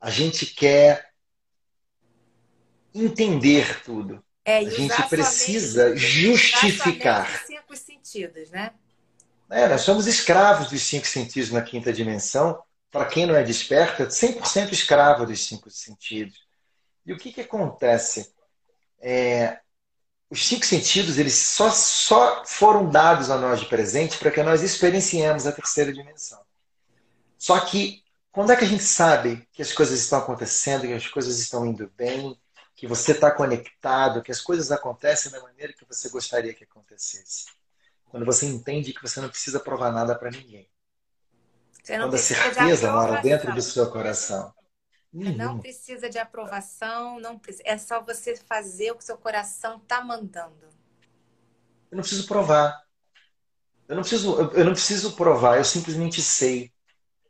[0.01, 1.11] A gente quer
[2.95, 4.25] entender tudo.
[4.45, 7.29] É, a gente precisa justificar.
[7.29, 8.73] Os cinco sentidos, né?
[9.51, 12.63] É, nós somos escravos dos cinco sentidos na quinta dimensão.
[12.91, 16.47] Para quem não é desperto, é 100% escravo dos cinco sentidos.
[17.05, 18.33] E o que, que acontece?
[19.01, 19.61] É,
[20.31, 24.63] os cinco sentidos eles só, só foram dados a nós de presente para que nós
[24.63, 26.41] experienciemos a terceira dimensão.
[27.39, 31.07] Só que quando é que a gente sabe que as coisas estão acontecendo, que as
[31.07, 32.39] coisas estão indo bem,
[32.75, 37.47] que você está conectado, que as coisas acontecem da maneira que você gostaria que acontecesse?
[38.05, 40.69] Quando você entende que você não precisa provar nada para ninguém.
[41.87, 44.53] Quando a certeza mora dentro do seu coração.
[45.13, 45.37] Uhum.
[45.37, 50.03] Não precisa de aprovação, não precisa, é só você fazer o que seu coração está
[50.03, 50.69] mandando.
[51.91, 52.83] Eu não preciso provar.
[53.89, 56.71] Eu não preciso, eu não preciso provar, eu simplesmente sei.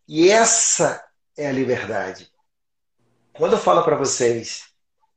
[0.08, 1.04] E essa
[1.36, 2.32] é a liberdade.
[3.32, 4.68] Quando eu falo para vocês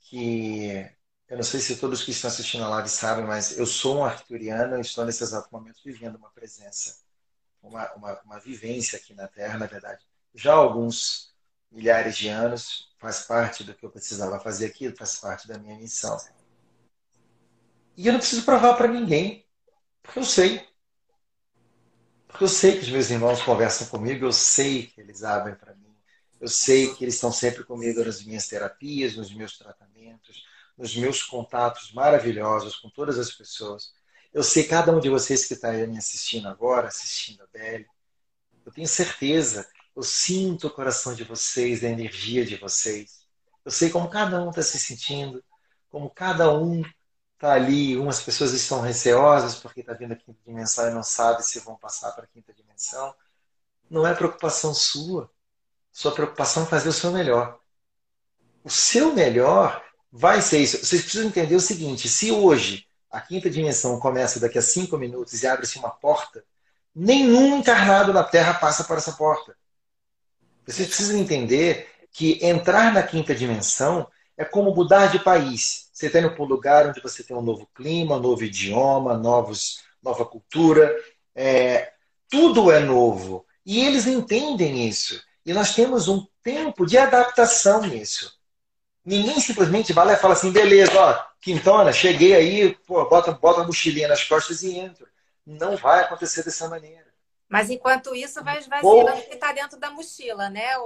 [0.01, 0.87] que
[1.27, 4.05] eu não sei se todos que estão assistindo a live sabem, mas eu sou um
[4.05, 6.97] arturiano e estou nesse exato momento vivendo uma presença,
[7.63, 10.05] uma, uma, uma vivência aqui na Terra, na verdade.
[10.35, 11.30] Já alguns
[11.71, 15.77] milhares de anos, faz parte do que eu precisava fazer aqui, faz parte da minha
[15.77, 16.17] missão.
[17.95, 19.45] E eu não preciso provar para ninguém,
[20.01, 20.67] porque eu sei.
[22.27, 25.75] Porque eu sei que os meus irmãos conversam comigo, eu sei que eles abrem para
[25.75, 25.95] mim,
[26.39, 30.43] eu sei que eles estão sempre comigo nas minhas terapias, nos meus tratamentos,
[30.77, 33.93] nos meus contatos maravilhosos com todas as pessoas.
[34.33, 37.85] Eu sei cada um de vocês que está aí me assistindo agora, assistindo a Belle.
[38.65, 43.21] Eu tenho certeza, eu sinto o coração de vocês, a energia de vocês.
[43.63, 45.43] Eu sei como cada um está se sentindo,
[45.89, 46.83] como cada um
[47.33, 47.97] está ali.
[47.97, 51.75] Umas pessoas estão receosas porque está vindo a quinta dimensão e não sabe se vão
[51.75, 53.13] passar para a quinta dimensão.
[53.89, 55.29] Não é preocupação sua.
[55.91, 57.59] Sua preocupação é fazer o seu melhor.
[58.63, 60.77] O seu melhor vai ser isso.
[60.77, 65.43] Vocês precisam entender o seguinte: se hoje a quinta dimensão começa daqui a cinco minutos
[65.43, 66.43] e abre-se uma porta,
[66.95, 69.55] nenhum encarnado na Terra passa por essa porta.
[70.65, 75.89] Vocês precisam entender que entrar na quinta dimensão é como mudar de país.
[75.93, 79.81] Você está indo para um lugar onde você tem um novo clima, novo idioma, novos,
[80.01, 80.95] nova cultura.
[81.35, 81.91] É,
[82.29, 83.45] tudo é novo.
[83.65, 85.21] E eles entendem isso.
[85.45, 88.39] E nós temos um tempo de adaptação nisso.
[89.03, 93.61] Ninguém simplesmente vai lá e fala assim, beleza, ó, quintona, cheguei aí, pô, bota, bota
[93.61, 95.07] a mochilinha nas costas e entro.
[95.45, 97.10] Não vai acontecer dessa maneira.
[97.51, 100.77] Mas enquanto isso, vai esvaziando o que está dentro da mochila, né?
[100.77, 100.83] O,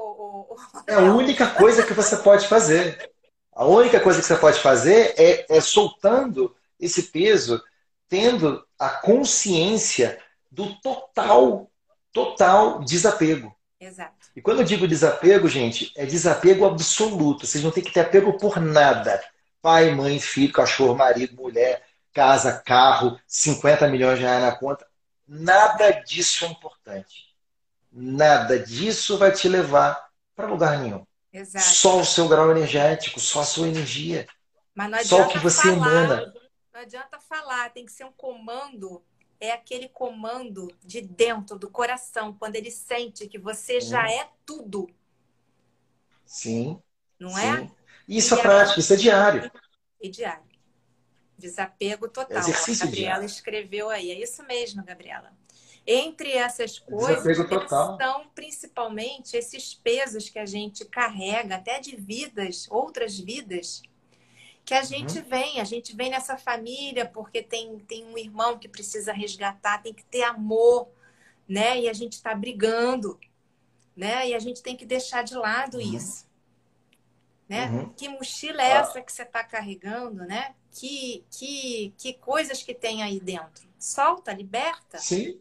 [0.50, 0.56] o.
[0.88, 3.12] É a única coisa que você pode fazer.
[3.54, 7.62] A única coisa que você pode fazer é, é soltando esse peso,
[8.10, 10.20] tendo a consciência
[10.52, 11.70] do total,
[12.12, 13.56] total desapego.
[13.80, 14.32] Exato.
[14.36, 17.46] E quando eu digo desapego, gente, é desapego absoluto.
[17.46, 19.24] Vocês não têm que ter apego por nada.
[19.62, 24.88] Pai, mãe, filho, cachorro, marido, mulher, casa, carro, 50 milhões de reais na conta.
[25.28, 27.36] Nada disso é importante.
[27.92, 31.06] Nada disso vai te levar para lugar nenhum.
[31.32, 31.66] Exato.
[31.66, 34.28] Só o seu grau energético, só a sua energia.
[35.04, 36.34] Só o que você falar, emana.
[36.74, 39.02] Não adianta falar, tem que ser um comando
[39.40, 44.08] é aquele comando de dentro do coração, quando ele sente que você já hum.
[44.08, 44.90] é tudo.
[46.26, 46.82] Sim.
[47.20, 47.46] Não sim.
[47.46, 47.72] é?
[48.08, 49.52] Isso e é prático, isso é diário.
[50.02, 50.44] E diário.
[51.38, 52.40] Desapego total.
[52.40, 54.12] Exercício a Gabriela escreveu aí.
[54.12, 55.32] É isso mesmo, Gabriela.
[55.88, 57.38] Entre essas coisas
[57.70, 63.84] são principalmente esses pesos que a gente carrega, até de vidas, outras vidas,
[64.66, 65.26] que a gente uhum.
[65.26, 69.94] vem, a gente vem nessa família porque tem, tem um irmão que precisa resgatar, tem
[69.94, 70.90] que ter amor,
[71.48, 71.80] né?
[71.80, 73.20] E a gente está brigando,
[73.96, 74.30] né?
[74.30, 75.96] E a gente tem que deixar de lado uhum.
[75.96, 76.26] isso.
[77.48, 77.70] Né?
[77.70, 77.90] Uhum.
[77.90, 80.56] Que mochila é essa que você está carregando, né?
[80.78, 83.66] Que, que, que coisas que tem aí dentro?
[83.80, 84.98] Solta, liberta.
[84.98, 85.40] Sim.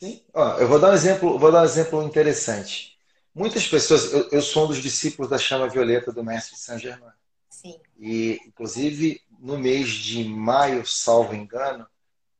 [0.00, 0.24] Sim.
[0.32, 2.98] Ó, eu vou dar um exemplo, vou dar um exemplo interessante.
[3.34, 7.12] Muitas pessoas, eu, eu sou um dos discípulos da chama violeta do mestre Saint Germain.
[7.50, 7.78] Sim.
[7.98, 11.86] E, inclusive, no mês de maio, salvo engano,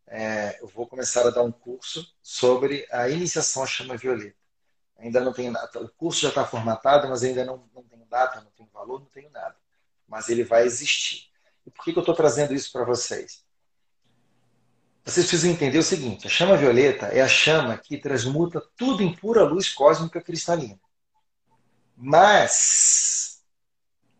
[0.06, 4.36] é, eu vou começar a dar um curso sobre a iniciação à chama violeta.
[4.98, 5.80] Ainda não tenho nada.
[5.80, 9.06] O curso já está formatado, mas ainda não, não tenho data, não tenho valor, não
[9.06, 9.56] tenho nada.
[10.08, 11.29] Mas ele vai existir.
[11.80, 13.42] Por que, que eu estou trazendo isso para vocês?
[15.02, 19.14] Vocês precisam entender o seguinte: a chama violeta é a chama que transmuta tudo em
[19.16, 20.78] pura luz cósmica cristalina.
[21.96, 23.42] Mas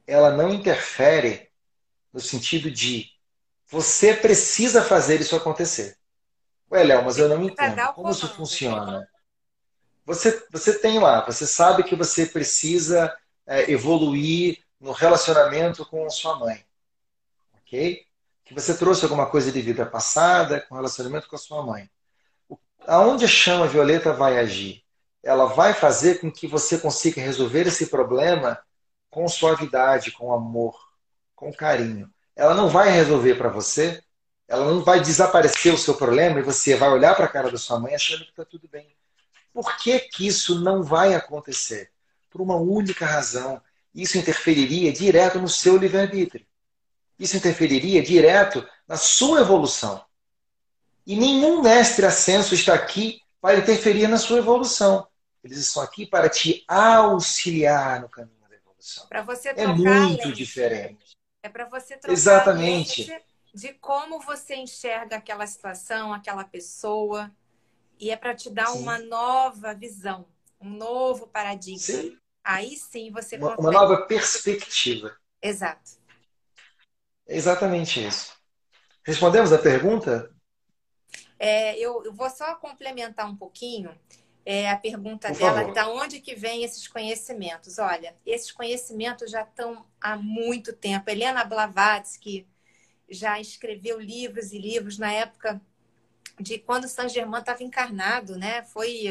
[0.07, 1.51] ela não interfere
[2.11, 3.11] no sentido de
[3.69, 5.99] você precisa fazer isso acontecer.
[6.73, 7.93] Ué, Léo, mas eu não entendo.
[7.93, 9.07] Como isso funciona?
[10.07, 13.15] Você, você tem lá, você sabe que você precisa
[13.47, 16.65] é, evoluir no relacionamento com a sua mãe.
[17.71, 18.05] Ok?
[18.45, 21.89] Que você trouxe alguma coisa de vida passada com relacionamento com a sua mãe.
[22.85, 24.83] Aonde a chama violeta vai agir?
[25.23, 28.59] Ela vai fazer com que você consiga resolver esse problema
[29.09, 30.77] com suavidade, com amor,
[31.37, 32.13] com carinho.
[32.35, 34.03] Ela não vai resolver para você,
[34.49, 37.59] ela não vai desaparecer o seu problema e você vai olhar para a cara da
[37.59, 38.97] sua mãe achando que está tudo bem.
[39.53, 41.93] Por que, que isso não vai acontecer?
[42.29, 43.63] Por uma única razão.
[43.95, 46.50] Isso interferiria direto no seu livre-arbítrio.
[47.21, 50.05] Isso interferiria direto na sua evolução.
[51.07, 55.07] E nenhum mestre ascenso está aqui para interferir na sua evolução.
[55.45, 58.41] Eles estão aqui para te auxiliar no caminho
[59.09, 61.17] para você é muito diferente.
[61.43, 63.11] É para você trocar Exatamente.
[63.53, 67.31] de como você enxerga aquela situação, aquela pessoa.
[67.99, 68.79] E é para te dar sim.
[68.79, 70.27] uma nova visão,
[70.61, 71.81] um novo paradigma.
[71.81, 72.19] Sim.
[72.43, 73.63] Aí sim você uma, consegue...
[73.63, 75.15] uma nova perspectiva.
[75.43, 76.00] Exato.
[77.31, 78.35] É exatamente isso.
[79.05, 80.35] Respondemos a pergunta?
[81.39, 83.97] É, eu, eu, vou só complementar um pouquinho
[84.45, 85.73] é, a pergunta Por dela, favor.
[85.73, 87.79] da onde que vem esses conhecimentos?
[87.79, 91.09] Olha, esses conhecimentos já estão há muito tempo.
[91.09, 92.49] Helena Blavatsky
[93.09, 95.61] já escreveu livros e livros na época
[96.41, 98.65] de quando Saint Germain estava encarnado, né?
[98.65, 99.05] Foi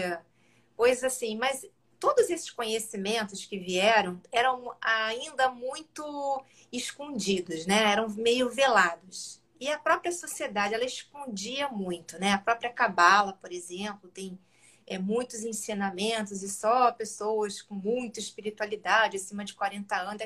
[0.76, 1.66] coisa assim, mas
[2.00, 7.92] todos esses conhecimentos que vieram eram ainda muito escondidos, né?
[7.92, 9.42] Eram meio velados.
[9.60, 12.32] E a própria sociedade, ela escondia muito, né?
[12.32, 14.40] A própria cabala, por exemplo, tem
[14.88, 20.22] é, muitos ensinamentos e só pessoas com muita espiritualidade, acima de 40 anos.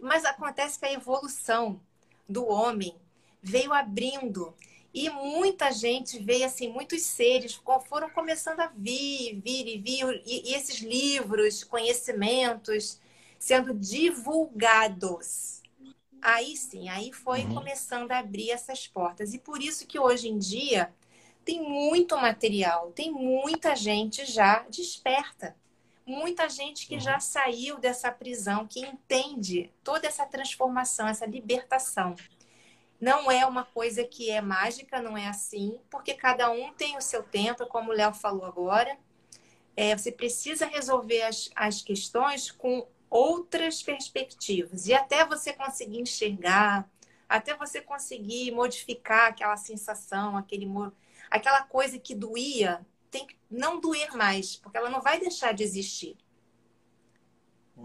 [0.00, 1.80] Mas acontece que a evolução
[2.28, 2.96] do homem
[3.42, 4.54] veio abrindo
[4.94, 10.50] e muita gente veio assim, muitos seres foram começando a vir, vir e vir, e,
[10.50, 13.00] e esses livros, conhecimentos
[13.38, 15.62] sendo divulgados.
[16.20, 17.54] Aí sim, aí foi uhum.
[17.54, 19.34] começando a abrir essas portas.
[19.34, 20.92] E por isso que hoje em dia
[21.44, 25.56] tem muito material, tem muita gente já desperta.
[26.04, 27.20] Muita gente que já uhum.
[27.20, 32.14] saiu dessa prisão, que entende toda essa transformação, essa libertação.
[33.02, 37.00] Não é uma coisa que é mágica, não é assim, porque cada um tem o
[37.00, 38.96] seu tempo, como o Léo falou agora.
[39.76, 46.88] É, você precisa resolver as, as questões com outras perspectivas e até você conseguir enxergar,
[47.28, 50.68] até você conseguir modificar aquela sensação, aquele,
[51.28, 55.64] aquela coisa que doía, tem que não doer mais, porque ela não vai deixar de
[55.64, 56.16] existir.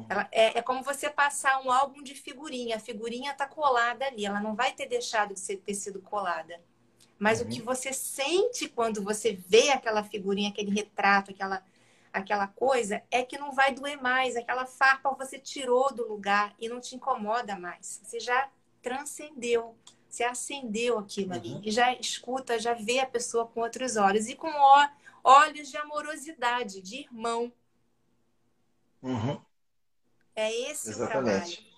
[0.09, 2.75] Ela, é, é, como você passar um álbum de figurinha.
[2.75, 6.61] A figurinha está colada ali, ela não vai ter deixado de ser, ter sido colada.
[7.17, 7.47] Mas uhum.
[7.47, 11.63] o que você sente quando você vê aquela figurinha, aquele retrato, aquela,
[12.13, 14.35] aquela coisa, é que não vai doer mais.
[14.35, 18.01] Aquela farpa você tirou do lugar e não te incomoda mais.
[18.03, 18.49] Você já
[18.81, 19.75] transcendeu,
[20.07, 21.37] você acendeu aquilo uhum.
[21.37, 21.61] ali.
[21.63, 24.27] E já escuta, já vê a pessoa com outros olhos.
[24.27, 24.51] E com
[25.23, 27.51] olhos de amorosidade, de irmão.
[29.01, 29.41] Uhum.
[30.37, 31.53] É esse Exatamente.
[31.53, 31.77] o trabalho.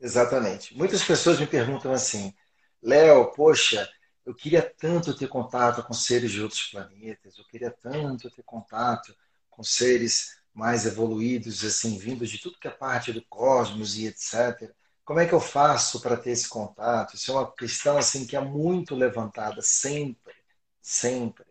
[0.00, 0.76] Exatamente.
[0.76, 2.34] Muitas pessoas me perguntam assim,
[2.82, 3.88] Léo, poxa,
[4.26, 9.16] eu queria tanto ter contato com seres de outros planetas, eu queria tanto ter contato
[9.48, 14.74] com seres mais evoluídos, assim, vindos de tudo que é parte do cosmos e etc.
[15.02, 17.14] Como é que eu faço para ter esse contato?
[17.14, 20.34] Isso é uma questão assim que é muito levantada sempre,
[20.82, 21.45] sempre.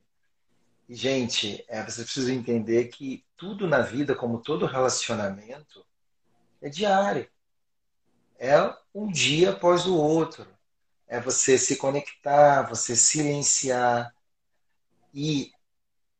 [0.87, 5.85] E, gente, é, você precisa entender que tudo na vida, como todo relacionamento,
[6.61, 7.27] é diário.
[8.37, 8.55] É
[8.93, 10.47] um dia após o outro.
[11.07, 14.13] É você se conectar, você silenciar.
[15.13, 15.51] E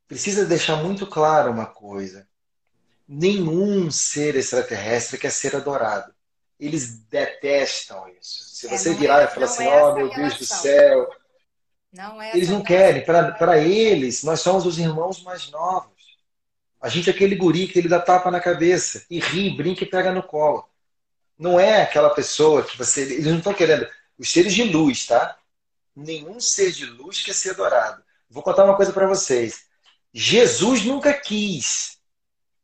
[0.08, 2.28] precisa deixar muito claro uma coisa:
[3.08, 6.14] nenhum ser extraterrestre quer ser adorado.
[6.60, 8.56] Eles detestam isso.
[8.56, 11.08] Se é, você é, virar é, e falar assim: oh, meu Deus do céu
[11.96, 13.04] não é eles não querem.
[13.04, 15.96] Para eles, nós somos os irmãos mais novos.
[16.82, 19.88] A gente é aquele guri que ele dá tapa na cabeça e ri, brinca e
[19.88, 20.68] pega no colo.
[21.40, 23.02] Não é aquela pessoa que você.
[23.02, 23.88] Eles não estão querendo.
[24.18, 25.38] Os seres de luz, tá?
[25.96, 28.04] Nenhum ser de luz quer ser adorado.
[28.30, 29.66] Vou contar uma coisa para vocês.
[30.14, 31.95] Jesus nunca quis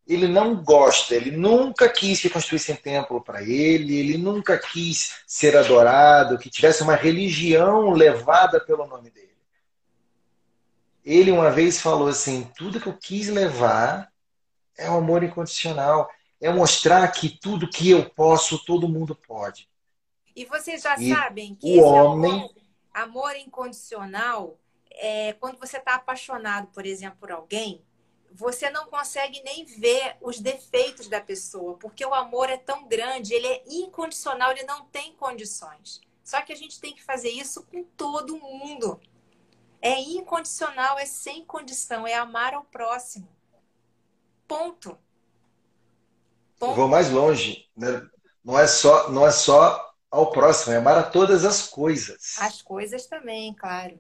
[0.08, 5.56] ele não gosta, ele nunca quis que construíssem templo para ele, ele nunca quis ser
[5.56, 9.32] adorado, que tivesse uma religião levada pelo nome dele.
[11.04, 14.12] Ele uma vez falou assim: tudo que eu quis levar
[14.78, 19.70] é o amor incondicional, é mostrar que tudo que eu posso, todo mundo pode.
[20.36, 22.32] E vocês já e sabem que o homem...
[22.32, 22.52] amor,
[22.94, 24.58] amor incondicional
[24.92, 27.84] é quando você está apaixonado, por exemplo, por alguém
[28.34, 33.34] você não consegue nem ver os defeitos da pessoa, porque o amor é tão grande,
[33.34, 36.02] ele é incondicional, ele não tem condições.
[36.24, 39.00] Só que a gente tem que fazer isso com todo mundo.
[39.82, 43.28] É incondicional, é sem condição, é amar ao próximo.
[44.48, 44.98] Ponto.
[46.60, 46.72] Ponto.
[46.72, 47.68] Eu vou mais longe.
[47.76, 48.08] Né?
[48.44, 52.36] Não é só, não é só ao próximo, é amar a todas as coisas.
[52.40, 54.00] As coisas também, claro.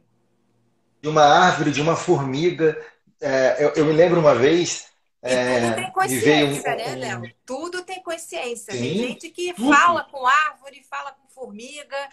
[1.02, 2.78] De uma árvore, de uma formiga,
[3.22, 4.88] é, eu, eu, me lembro uma vez.
[5.22, 7.36] É, tudo tem consciência, um, né, Léo?
[7.46, 8.74] Tudo tem consciência.
[8.74, 9.72] Sim, tem gente que tudo.
[9.72, 12.10] fala com árvore, fala com formiga,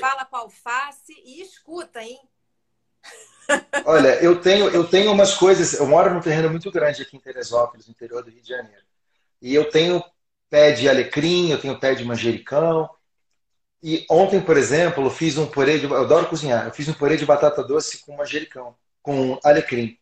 [0.00, 2.18] fala com alface e escuta, hein?
[3.86, 5.74] Olha, eu tenho, eu tenho umas coisas.
[5.74, 8.82] Eu moro num terreno muito grande aqui em Teresópolis, no interior do Rio de Janeiro.
[9.40, 10.02] E eu tenho
[10.50, 12.90] pé de alecrim, eu tenho pé de manjericão.
[13.80, 15.84] E ontem, por exemplo, eu fiz um purê de.
[15.84, 16.66] Eu adoro cozinhar.
[16.66, 19.96] Eu fiz um purê de batata doce com manjericão, com alecrim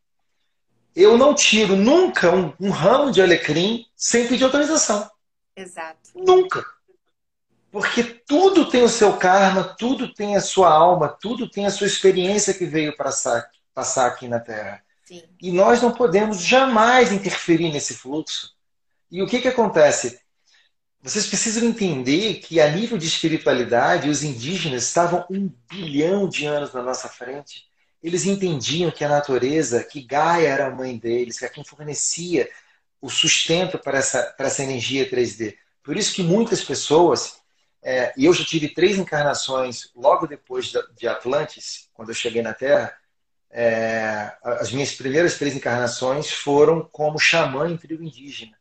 [0.96, 5.08] eu não tiro nunca um, um ramo de alecrim sem pedir autorização.
[5.54, 6.10] Exato.
[6.14, 6.64] Nunca.
[7.70, 11.86] Porque tudo tem o seu karma, tudo tem a sua alma, tudo tem a sua
[11.86, 14.82] experiência que veio passar, passar aqui na Terra.
[15.04, 15.22] Sim.
[15.40, 18.54] E nós não podemos jamais interferir nesse fluxo.
[19.10, 20.18] E o que, que acontece?
[21.02, 26.72] Vocês precisam entender que, a nível de espiritualidade, os indígenas estavam um bilhão de anos
[26.72, 27.64] na nossa frente.
[28.06, 32.48] Eles entendiam que a natureza, que Gaia era a mãe deles, que é quem fornecia
[33.00, 35.56] o sustento para essa, para essa energia 3D.
[35.82, 37.40] Por isso que muitas pessoas,
[37.82, 42.54] é, e eu já tive três encarnações logo depois de Atlantis, quando eu cheguei na
[42.54, 42.96] Terra,
[43.50, 48.56] é, as minhas primeiras três encarnações foram como xamã em tribo indígena.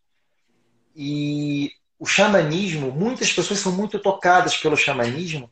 [0.96, 5.52] E o xamanismo, muitas pessoas são muito tocadas pelo xamanismo,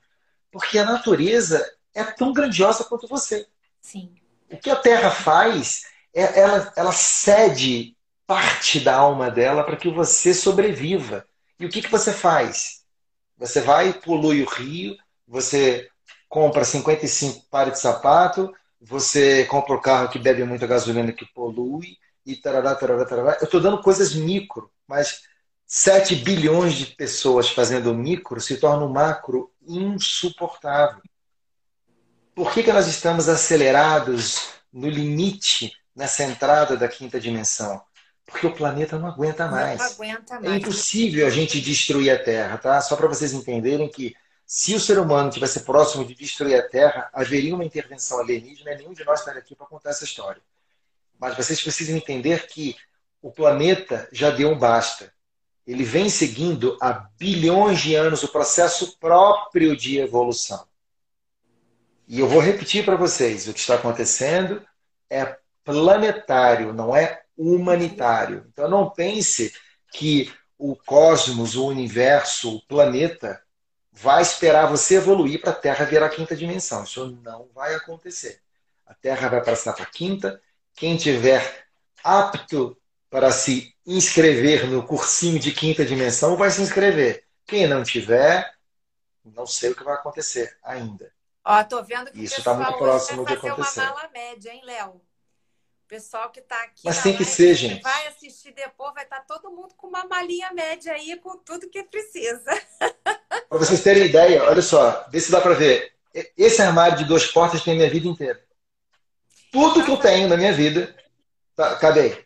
[0.52, 1.64] porque a natureza
[1.94, 3.48] é tão grandiosa quanto você.
[3.84, 4.16] Sim.
[4.50, 5.84] O que a Terra faz,
[6.16, 11.28] é, ela, ela cede parte da alma dela para que você sobreviva.
[11.60, 12.84] E o que, que você faz?
[13.38, 14.96] Você vai, polui o rio,
[15.28, 15.88] você
[16.30, 21.98] compra 55 pares de sapato, você compra o carro que bebe muita gasolina que polui,
[22.26, 23.38] e tarará, tarará, tarará.
[23.40, 25.24] Eu estou dando coisas micro, mas
[25.66, 31.02] 7 bilhões de pessoas fazendo micro se torna um macro insuportável.
[32.36, 37.82] Por que, que nós estamos acelerados no limite, nessa entrada da quinta dimensão?
[38.26, 39.80] Porque o planeta não aguenta mais.
[39.80, 40.54] Não aguenta mais.
[40.54, 42.82] É impossível a gente destruir a Terra, tá?
[42.82, 44.16] Só para vocês entenderem que
[44.46, 48.78] se o ser humano tivesse próximo de destruir a Terra, haveria uma intervenção alienígena e
[48.78, 50.42] nenhum de nós estaria aqui para contar essa história.
[51.20, 52.76] Mas vocês precisam entender que
[53.22, 55.14] o planeta já deu um basta
[55.66, 60.66] ele vem seguindo há bilhões de anos o processo próprio de evolução.
[62.14, 64.64] E eu vou repetir para vocês: o que está acontecendo
[65.09, 68.45] é planetário, não é humanitário.
[68.53, 69.51] Então não pense
[69.91, 73.41] que o cosmos, o universo, o planeta
[73.91, 76.84] vai esperar você evoluir para a Terra virar a quinta dimensão.
[76.84, 78.39] Isso não vai acontecer.
[78.86, 80.39] A Terra vai passar para a quinta.
[80.76, 81.66] Quem tiver
[82.03, 82.78] apto
[83.09, 87.26] para se inscrever no cursinho de quinta dimensão, vai se inscrever.
[87.47, 88.53] Quem não tiver,
[89.26, 91.11] não sei o que vai acontecer ainda.
[91.46, 93.82] Ó, tô vendo que Isso está muito próximo de acontecer.
[93.82, 94.89] uma mala média, hein, Léo?
[94.91, 96.82] O pessoal que está aqui.
[96.86, 97.82] Mas tem que ser, gente.
[97.82, 101.70] Vai assistir depois, vai estar tá todo mundo com uma malinha média aí, com tudo
[101.70, 102.50] que precisa.
[103.50, 105.94] Para vocês terem ideia, olha só, vê se dá para ver.
[106.38, 108.44] Esse armário de duas portas tem a minha vida inteira.
[109.52, 110.96] Tudo que eu tenho na minha vida,
[111.56, 112.26] tá, cadê?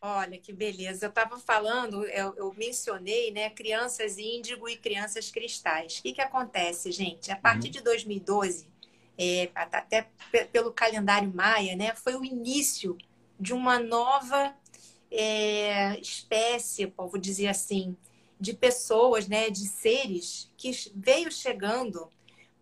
[0.00, 1.06] Olha que beleza.
[1.06, 5.98] Eu estava falando, eu, eu, mencionei, né, crianças índigo e crianças cristais.
[5.98, 7.32] O que, que acontece, gente?
[7.32, 7.72] A partir uhum.
[7.72, 8.68] de 2012,
[9.18, 10.08] é, até
[10.52, 12.96] pelo calendário maia, né, foi o início
[13.40, 14.54] de uma nova
[15.10, 17.96] é, espécie, vou dizer assim,
[18.38, 22.08] de pessoas, né, de seres que veio chegando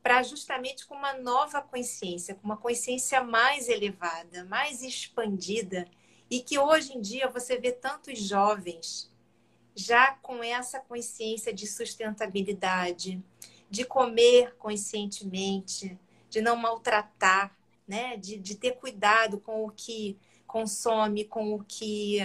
[0.03, 5.87] para justamente com uma nova consciência, com uma consciência mais elevada, mais expandida
[6.31, 9.11] e que hoje em dia você vê tantos jovens
[9.75, 13.23] já com essa consciência de sustentabilidade,
[13.69, 15.99] de comer conscientemente,
[16.31, 17.57] de não maltratar,
[17.87, 18.17] né?
[18.17, 22.19] de, de ter cuidado com o que consome, com o que.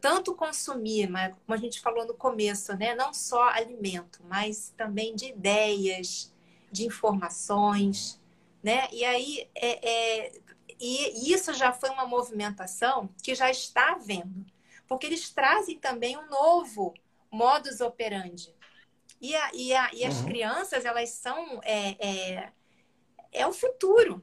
[0.00, 2.94] Tanto consumir, mas como a gente falou no começo, né?
[2.94, 6.34] não só alimento, mas também de ideias,
[6.70, 8.20] de informações.
[8.62, 8.88] Né?
[8.92, 10.32] E aí é, é,
[10.86, 14.44] e isso já foi uma movimentação que já está havendo,
[14.86, 16.92] porque eles trazem também um novo
[17.30, 18.54] modus operandi.
[19.20, 20.26] E, a, e, a, e as uhum.
[20.26, 21.60] crianças, elas são.
[21.62, 22.52] É, é,
[23.32, 24.22] é o futuro.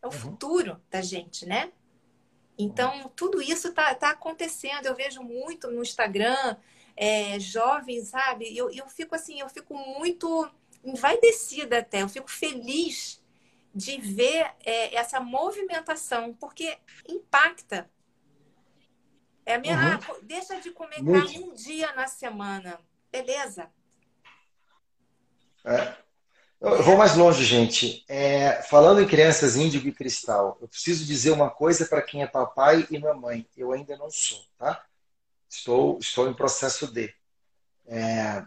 [0.00, 0.16] É o uhum.
[0.16, 1.72] futuro da gente, né?
[2.56, 3.08] Então, uhum.
[3.08, 4.86] tudo isso está tá acontecendo.
[4.86, 6.56] Eu vejo muito no Instagram,
[6.96, 8.56] é, jovens, sabe?
[8.56, 10.48] Eu, eu fico assim, eu fico muito
[10.84, 13.17] envaidecida até, eu fico feliz
[13.74, 17.90] de ver é, essa movimentação, porque impacta.
[19.44, 19.94] É a minha, uhum.
[19.94, 21.26] ah, deixa de comer Muito.
[21.26, 22.78] carne um dia na semana.
[23.10, 23.70] Beleza.
[25.64, 25.96] É.
[26.60, 28.04] Eu vou mais longe, gente.
[28.08, 32.26] É, falando em crianças índigo e cristal, eu preciso dizer uma coisa para quem é
[32.26, 33.48] papai e mamãe.
[33.56, 34.84] Eu ainda não sou, tá?
[35.48, 37.14] Estou, estou em processo de,
[37.86, 38.44] é,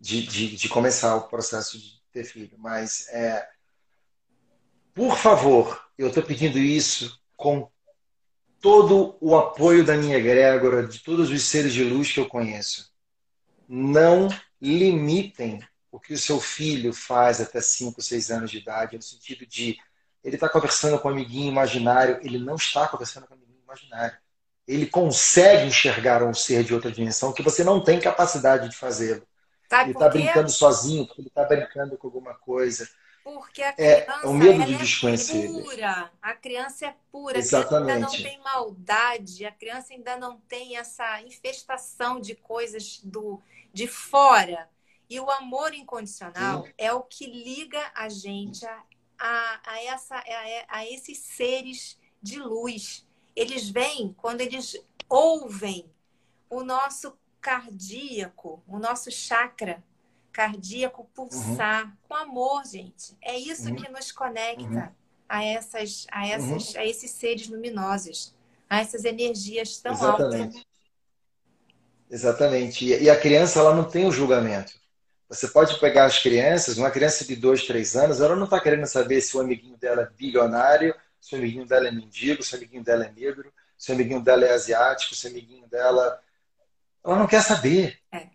[0.00, 2.58] de, de, de, começar o processo de ter filho.
[2.58, 3.48] Mas é,
[4.94, 7.70] por favor, eu estou pedindo isso com
[8.60, 12.92] todo o apoio da minha egrégora, de todos os seres de luz que eu conheço.
[13.68, 14.28] Não
[14.60, 19.44] limitem o que o seu filho faz até 5, 6 anos de idade, no sentido
[19.46, 19.78] de
[20.22, 24.16] ele está conversando com um amiguinho imaginário, ele não está conversando com um amiguinho imaginário.
[24.66, 29.26] Ele consegue enxergar um ser de outra dimensão que você não tem capacidade de fazê-lo.
[29.82, 32.88] Ele está brincando sozinho, porque ele está brincando com alguma coisa.
[33.24, 36.12] Porque a criança é, o medo de é pura.
[36.20, 37.38] A criança é pura.
[37.38, 37.90] Exatamente.
[37.90, 39.46] A criança ainda não tem maldade.
[39.46, 43.40] A criança ainda não tem essa infestação de coisas do
[43.72, 44.68] de fora.
[45.08, 46.72] E o amor incondicional Sim.
[46.76, 48.82] é o que liga a gente a,
[49.18, 53.06] a, a essa, a, a esses seres de luz.
[53.36, 54.76] Eles vêm quando eles
[55.08, 55.90] ouvem
[56.50, 59.82] o nosso cardíaco, o nosso chakra
[60.32, 61.92] cardíaco pulsar uhum.
[62.08, 63.16] com amor, gente.
[63.20, 63.76] É isso uhum.
[63.76, 64.88] que nos conecta uhum.
[65.28, 66.80] a essas, a essas, uhum.
[66.80, 68.34] a esses seres luminosos,
[68.68, 70.56] a essas energias tão Exatamente.
[70.56, 70.72] altas.
[72.10, 72.86] Exatamente.
[72.86, 74.72] E a criança ela não tem o julgamento.
[75.28, 78.84] Você pode pegar as crianças, uma criança de dois, três anos, ela não está querendo
[78.84, 82.58] saber se o amiguinho dela é bilionário, se o amiguinho dela é mendigo, se o
[82.58, 86.20] amiguinho dela é negro, se o amiguinho dela é asiático, se o amiguinho dela.
[87.02, 87.98] Ela não quer saber.
[88.12, 88.28] É.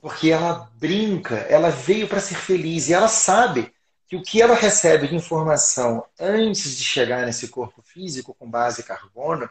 [0.00, 3.72] Porque ela brinca, ela veio para ser feliz e ela sabe
[4.08, 8.82] que o que ela recebe de informação antes de chegar nesse corpo físico com base
[8.82, 9.48] carbono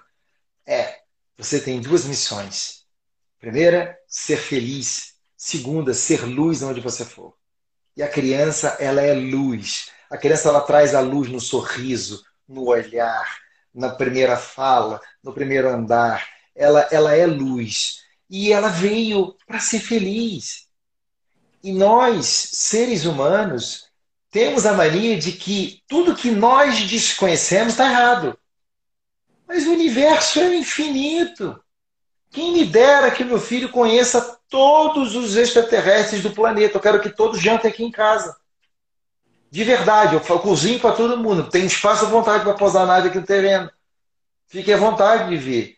[0.66, 1.00] é:
[1.38, 2.86] você tem duas missões.
[3.40, 5.14] Primeira, ser feliz.
[5.38, 7.34] Segunda, ser luz onde você for.
[7.96, 9.90] E a criança, ela é luz.
[10.10, 13.38] A criança, ela traz a luz no sorriso, no olhar,
[13.74, 16.28] na primeira fala, no primeiro andar.
[16.54, 18.04] Ela, ela é luz.
[18.30, 20.68] E ela veio para ser feliz.
[21.64, 23.88] E nós, seres humanos,
[24.32, 28.38] temos a mania de que tudo que nós desconhecemos está errado.
[29.48, 31.60] Mas o universo é infinito.
[32.30, 36.78] Quem me dera que meu filho conheça todos os extraterrestres do planeta.
[36.78, 38.38] Eu quero que todos jantem aqui em casa.
[39.50, 41.50] De verdade, eu cozinho para todo mundo.
[41.50, 43.70] Tem espaço à vontade para posar a nave aqui no terreno.
[44.48, 45.78] Fique à vontade de vir.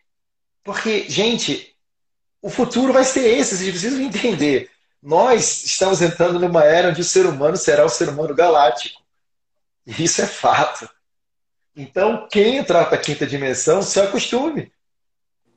[0.63, 1.70] Porque, gente,
[2.41, 4.69] o futuro vai ser esse, vocês precisam entender.
[5.01, 9.01] Nós estamos entrando numa era onde o ser humano será o ser humano galáctico.
[9.85, 10.89] E isso é fato.
[11.75, 14.71] Então, quem entrar para a quinta dimensão, se acostume.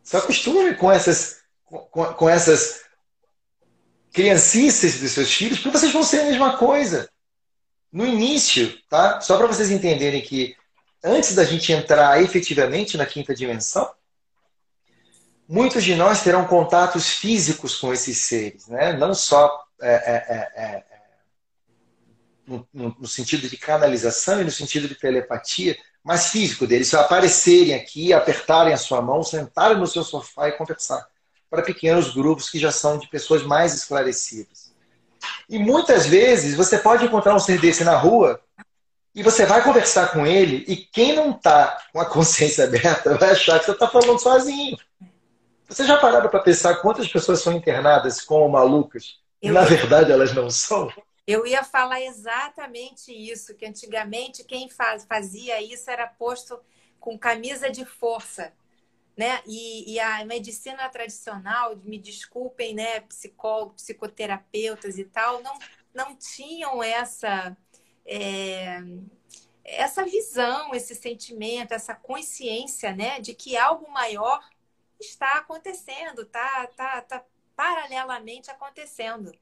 [0.02, 2.84] Se acostume com essas, com, com essas
[4.12, 7.10] criancices dos seus filhos, porque vocês vão ser a mesma coisa.
[7.90, 9.20] No início, tá?
[9.20, 10.56] Só para vocês entenderem que
[11.02, 13.92] antes da gente entrar efetivamente na quinta dimensão,
[15.48, 18.92] muitos de nós terão contatos físicos com esses seres, né?
[18.94, 20.84] não só é, é, é, é
[22.46, 28.12] no, no, sentido de canalização e no sentido de telepatia, mas físico deles, aparecerem aqui,
[28.12, 31.06] apertarem a sua mão, sentarem no seu sofá e conversar.
[31.48, 34.74] Para pequenos grupos que já são de pessoas mais esclarecidas.
[35.48, 38.40] E muitas vezes você pode encontrar um ser desse na rua
[39.14, 43.30] e você vai conversar com ele e quem não está com a consciência aberta vai
[43.30, 44.76] achar que você está falando sozinho.
[45.68, 50.32] Você já pararam para pensar quantas pessoas são internadas como malucas e na verdade elas
[50.34, 50.90] não são?
[51.26, 56.60] Eu ia falar exatamente isso, que antigamente quem faz, fazia isso era posto
[57.00, 58.52] com camisa de força,
[59.16, 59.40] né?
[59.46, 65.58] E, e, a medicina tradicional, me desculpem, né, psicólogos, psicoterapeutas e tal, não,
[65.94, 67.56] não tinham essa
[68.04, 68.82] é,
[69.64, 74.40] essa visão, esse sentimento, essa consciência, né, de que algo maior
[75.00, 77.24] está acontecendo, tá, tá, tá
[77.56, 79.32] paralelamente acontecendo.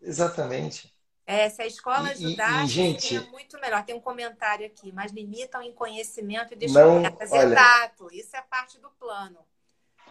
[0.00, 0.94] Exatamente.
[1.26, 3.84] É, se a escola ajudasse, e, e, gente, seria muito melhor.
[3.84, 7.30] Tem um comentário aqui, mas limitam em conhecimento e descobertas.
[7.30, 9.38] Exato, isso é parte do plano.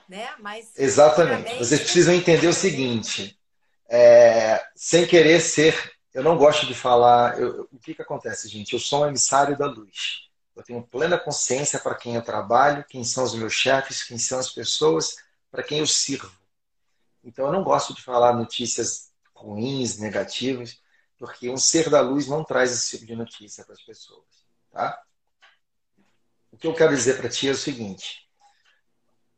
[0.08, 0.30] Né?
[0.40, 1.58] Mas, Exatamente.
[1.58, 3.38] Vocês precisam entender o seguinte:
[3.90, 5.98] é, sem querer ser.
[6.14, 7.40] Eu não gosto de falar.
[7.40, 8.74] Eu, o que, que acontece, gente?
[8.74, 10.27] Eu sou um emissário da luz.
[10.58, 14.40] Eu tenho plena consciência para quem eu trabalho, quem são os meus chefes, quem são
[14.40, 15.18] as pessoas
[15.52, 16.36] para quem eu sirvo.
[17.24, 20.82] Então eu não gosto de falar notícias ruins, negativas,
[21.20, 24.26] porque um ser da luz não traz esse tipo de notícia para as pessoas.
[24.72, 25.00] Tá?
[26.52, 28.28] O que eu quero dizer para ti é o seguinte: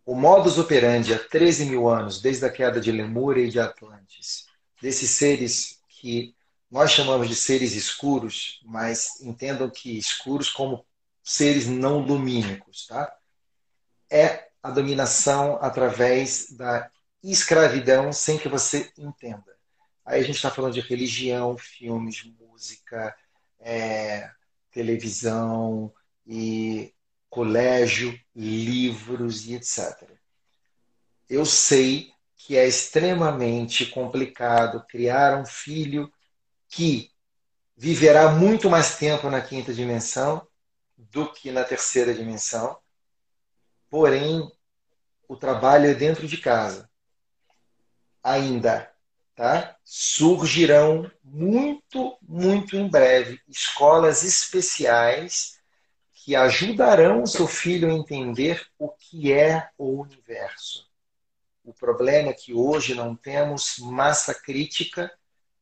[0.05, 4.47] o modus operandi há 13 mil anos, desde a queda de Lemúria e de Atlantis,
[4.81, 6.33] desses seres que
[6.71, 10.85] nós chamamos de seres escuros, mas entendam que escuros como
[11.29, 13.15] seres não lumínicos, tá?
[14.09, 16.89] É a dominação através da
[17.23, 19.55] escravidão sem que você entenda.
[20.03, 23.15] Aí a gente está falando de religião, filmes, música,
[23.59, 24.31] é,
[24.71, 25.93] televisão
[26.25, 26.91] e
[27.29, 30.09] colégio, livros e etc.
[31.29, 36.11] Eu sei que é extremamente complicado criar um filho
[36.67, 37.11] que
[37.77, 40.48] viverá muito mais tempo na quinta dimensão
[40.99, 42.77] do que na terceira dimensão.
[43.89, 44.51] Porém,
[45.27, 46.89] o trabalho é dentro de casa.
[48.21, 48.93] Ainda
[49.39, 49.77] tá?
[49.85, 55.57] Surgirão muito, muito em breve escolas especiais
[56.11, 60.89] que ajudarão o seu filho a entender o que é o universo.
[61.63, 65.09] O problema é que hoje não temos massa crítica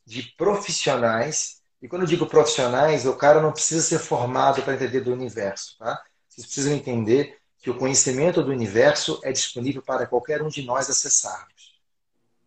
[0.04, 1.57] de profissionais.
[1.82, 5.78] E quando eu digo profissionais, o cara não precisa ser formado para entender do universo.
[5.78, 6.02] Tá?
[6.28, 10.90] Vocês precisam entender que o conhecimento do universo é disponível para qualquer um de nós
[10.90, 11.76] acessarmos.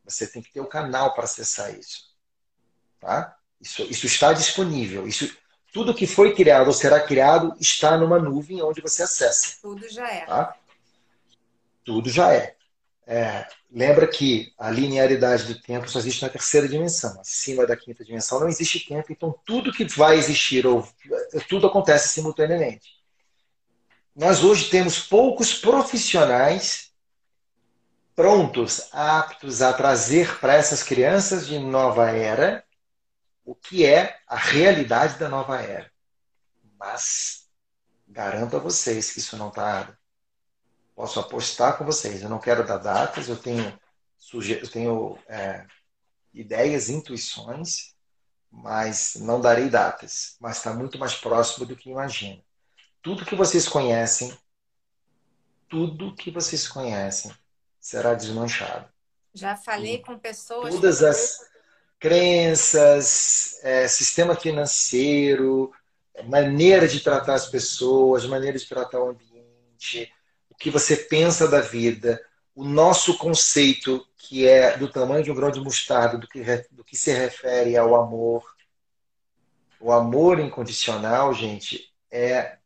[0.05, 2.11] Você tem que ter o um canal para acessar isso.
[2.99, 3.37] Tá?
[3.61, 5.07] Isso, isso está disponível.
[5.07, 5.37] Isso,
[5.73, 9.59] tudo que foi criado ou será criado está numa nuvem onde você acessa.
[9.63, 10.27] Tudo já é.
[10.27, 10.57] Tá?
[11.85, 12.57] Tudo já é.
[13.07, 13.47] É.
[13.71, 17.21] Lembra que a linearidade do tempo só existe na terceira dimensão.
[17.21, 20.87] Acima da quinta dimensão não existe tempo, então tudo que vai existir, ou
[21.49, 22.89] tudo acontece simultaneamente.
[24.15, 26.91] Nós hoje temos poucos profissionais
[28.15, 32.65] prontos, aptos a trazer para essas crianças de nova era
[33.45, 35.91] o que é a realidade da nova era.
[36.79, 37.49] Mas
[38.07, 39.97] garanto a vocês que isso não está.
[41.01, 42.21] Posso apostar com vocês.
[42.21, 43.73] Eu não quero dar datas, eu tenho,
[44.19, 44.61] suge...
[44.61, 45.65] eu tenho é,
[46.35, 47.95] ideias, intuições,
[48.51, 50.37] mas não darei datas.
[50.39, 52.45] Mas está muito mais próximo do que imagino.
[53.01, 54.37] Tudo que vocês conhecem,
[55.71, 57.33] tudo que vocês conhecem
[57.81, 58.87] será desmanchado.
[59.33, 60.75] Já falei com pessoas.
[60.75, 61.39] Todas as
[61.99, 65.73] crenças, é, sistema financeiro,
[66.27, 70.13] maneira de tratar as pessoas, maneira de tratar o ambiente,
[70.61, 72.23] que você pensa da vida,
[72.55, 76.85] o nosso conceito, que é do tamanho de um grão de mostarda, do que, do
[76.85, 78.45] que se refere ao amor.
[79.81, 82.59] O amor incondicional, gente, é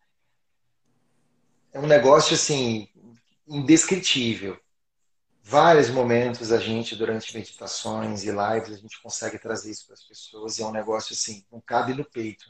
[1.73, 2.89] é um negócio assim
[3.47, 4.59] indescritível.
[5.43, 10.05] Vários momentos a gente, durante meditações e lives, a gente consegue trazer isso para as
[10.05, 12.47] pessoas e é um negócio assim, não cabe no peito.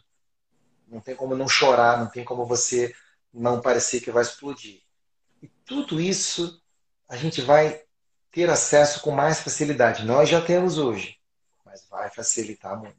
[0.86, 2.94] Não tem como não chorar, não tem como você
[3.32, 4.83] não parecer que vai explodir.
[5.64, 6.60] Tudo isso
[7.08, 7.82] a gente vai
[8.30, 10.04] ter acesso com mais facilidade.
[10.04, 11.18] Nós já temos hoje,
[11.64, 12.96] mas vai facilitar muito,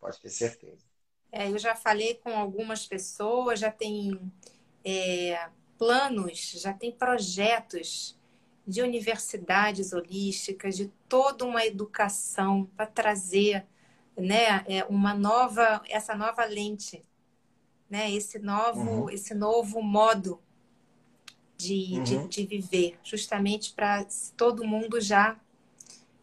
[0.00, 0.84] pode ter certeza.
[1.30, 4.18] É, eu já falei com algumas pessoas, já tem
[4.84, 8.18] é, planos, já tem projetos
[8.66, 13.66] de universidades holísticas, de toda uma educação para trazer
[14.16, 17.02] né, é, uma nova, essa nova lente,
[17.88, 19.10] né, esse novo, uhum.
[19.10, 20.42] esse novo modo
[21.58, 22.02] de, uhum.
[22.04, 24.06] de, de, viver, justamente para
[24.36, 25.36] todo mundo já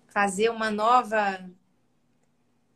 [0.08, 1.48] fazer uma nova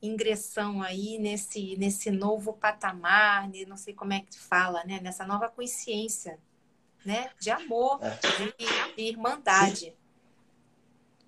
[0.01, 5.49] ingressão aí nesse, nesse novo patamar, não sei como é que fala, né, nessa nova
[5.49, 6.37] consciência
[7.05, 7.29] né?
[7.39, 8.17] De amor, é.
[8.37, 9.93] de, de, irmandade.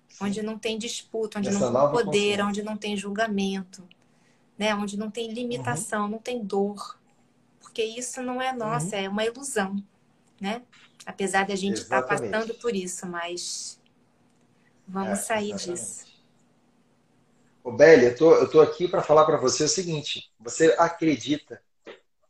[0.08, 0.24] Sim.
[0.24, 3.86] Onde não tem disputa, onde Essa não tem poder, onde não tem julgamento,
[4.58, 4.74] né?
[4.74, 6.10] Onde não tem limitação, uhum.
[6.10, 6.98] não tem dor.
[7.60, 9.02] Porque isso não é nossa, uhum.
[9.02, 9.82] é uma ilusão,
[10.42, 10.62] né?
[11.06, 13.80] Apesar de a gente estar tá passando por isso, mas
[14.86, 15.80] vamos é, sair exatamente.
[15.80, 16.12] disso.
[17.62, 21.62] Ô, Bélia, eu tô, eu tô aqui para falar para você o seguinte: você acredita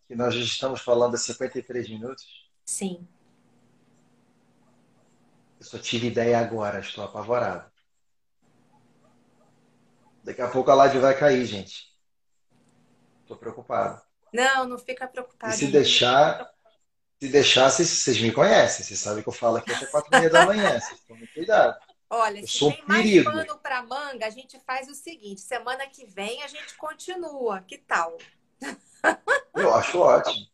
[0.06, 2.50] que nós já estamos falando há 53 minutos?
[2.66, 3.08] Sim.
[5.58, 7.70] Eu só tive ideia agora, estou apavorado.
[10.22, 11.90] Daqui a pouco a live vai cair, gente.
[13.22, 14.02] Estou preocupado.
[14.32, 15.54] Não, não fica preocupado.
[15.54, 16.51] E se deixar,
[17.22, 18.84] se deixar, vocês, vocês me conhecem.
[18.84, 20.80] Vocês sabem que eu falo aqui até quatro e meia da manhã.
[20.80, 21.78] Vocês tomem cuidado.
[22.10, 23.30] Olha, eu se sou tem um perigo.
[23.30, 27.60] mais pano para manga, a gente faz o seguinte: semana que vem a gente continua.
[27.60, 28.18] Que tal?
[29.54, 30.46] Eu acho ótimo.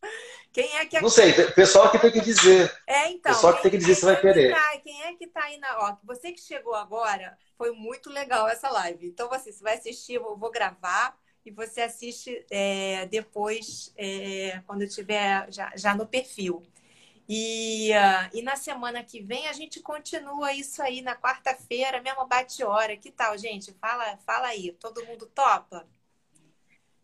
[0.52, 2.70] Quem é que Não sei, o pessoal que tem que dizer.
[2.86, 3.32] É, então.
[3.32, 4.52] Pessoal que tem que dizer se vai é querer.
[4.52, 5.78] Tá, quem é que tá aí na.
[5.78, 9.06] Ó, você que chegou agora, foi muito legal essa live.
[9.06, 14.82] Então, você, você vai assistir, eu vou gravar e você assiste é, depois, é, quando
[14.82, 16.62] estiver já, já no perfil.
[17.28, 22.26] E, uh, e na semana que vem a gente continua isso aí na quarta-feira, mesmo
[22.26, 22.96] bate-hora.
[22.96, 23.70] Que tal, gente?
[23.74, 24.72] Fala, fala aí.
[24.80, 25.86] Todo mundo topa?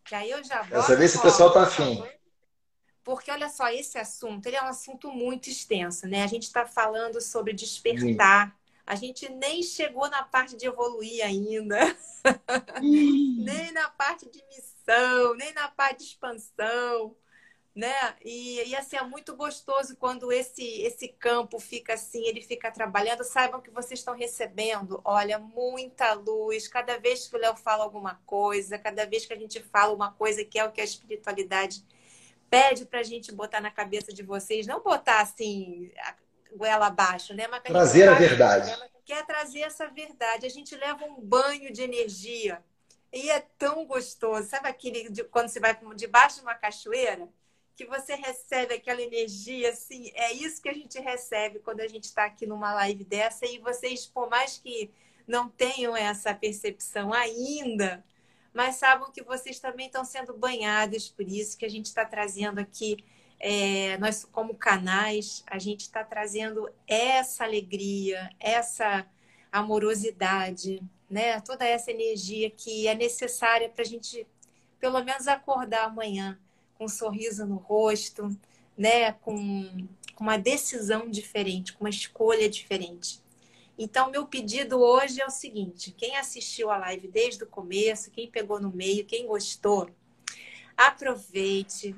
[0.03, 2.03] Que aí eu já Quero saber se o pessoal tá afim.
[3.03, 6.22] Porque, olha só, esse assunto ele é um assunto muito extenso, né?
[6.22, 8.49] A gente está falando sobre despertar.
[8.49, 8.64] Sim.
[8.87, 11.78] A gente nem chegou na parte de evoluir ainda.
[12.80, 17.16] nem na parte de missão, nem na parte de expansão.
[17.74, 17.93] Né?
[18.24, 23.24] E, e assim, é muito gostoso quando esse, esse campo fica assim, ele fica trabalhando.
[23.24, 26.68] Saibam que vocês estão recebendo, olha, muita luz.
[26.68, 30.12] Cada vez que o Léo fala alguma coisa, cada vez que a gente fala uma
[30.12, 31.85] coisa que é o que a espiritualidade
[32.49, 35.91] pede para a gente botar na cabeça de vocês, não botar assim,
[36.57, 37.47] goela abaixo, né?
[37.47, 38.71] Mas Trazer a verdade.
[38.71, 40.47] Que quer trazer essa verdade.
[40.47, 42.63] A gente leva um banho de energia
[43.13, 44.49] e é tão gostoso.
[44.49, 47.29] Sabe aquele de, quando você vai debaixo de uma cachoeira?
[47.77, 52.05] Que você recebe aquela energia, assim, é isso que a gente recebe quando a gente
[52.05, 53.47] está aqui numa live dessa.
[53.47, 54.93] E vocês, por mais que
[55.27, 58.05] não tenham essa percepção ainda,
[58.53, 62.61] mas sabem que vocês também estão sendo banhados por isso que a gente está trazendo
[62.61, 63.05] aqui.
[63.39, 69.07] É, nós, como canais, a gente está trazendo essa alegria, essa
[69.53, 71.41] amorosidade, né?
[71.41, 74.26] toda essa energia que é necessária para a gente,
[74.80, 76.39] pelo menos, acordar amanhã
[76.76, 78.28] com um sorriso no rosto,
[78.76, 79.12] né?
[79.12, 83.22] com, com uma decisão diferente, com uma escolha diferente.
[83.78, 88.30] Então, meu pedido hoje é o seguinte: quem assistiu a live desde o começo, quem
[88.30, 89.91] pegou no meio, quem gostou,
[90.76, 91.95] aproveite,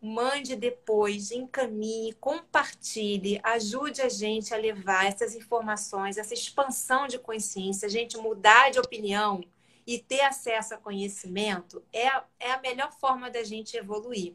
[0.00, 7.86] mande depois, encaminhe, compartilhe, ajude a gente a levar essas informações, essa expansão de consciência,
[7.86, 9.42] a gente mudar de opinião
[9.86, 12.06] e ter acesso a conhecimento é,
[12.38, 14.34] é a melhor forma da gente evoluir,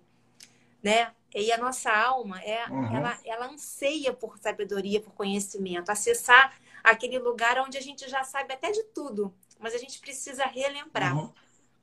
[0.84, 1.12] né?
[1.34, 2.96] E a nossa alma, é, uhum.
[2.96, 8.54] ela, ela anseia por sabedoria, por conhecimento, acessar aquele lugar onde a gente já sabe
[8.54, 11.34] até de tudo, mas a gente precisa relembrar uhum.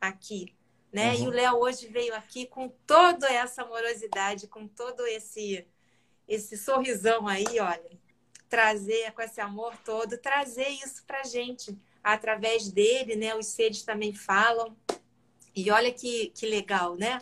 [0.00, 0.54] aqui.
[0.92, 1.14] Né?
[1.14, 1.24] Uhum.
[1.24, 5.66] E o Léo hoje veio aqui com toda essa amorosidade, com todo esse
[6.28, 7.90] esse sorrisão aí, olha,
[8.48, 13.34] trazer com esse amor todo, trazer isso pra gente através dele, né?
[13.34, 14.76] Os seres também falam.
[15.54, 17.20] E olha que, que legal, né?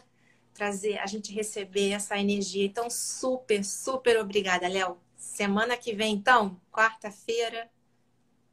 [0.53, 2.64] Trazer, a gente receber essa energia.
[2.64, 4.99] Então, super, super obrigada, Léo.
[5.16, 7.71] Semana que vem, então, quarta-feira,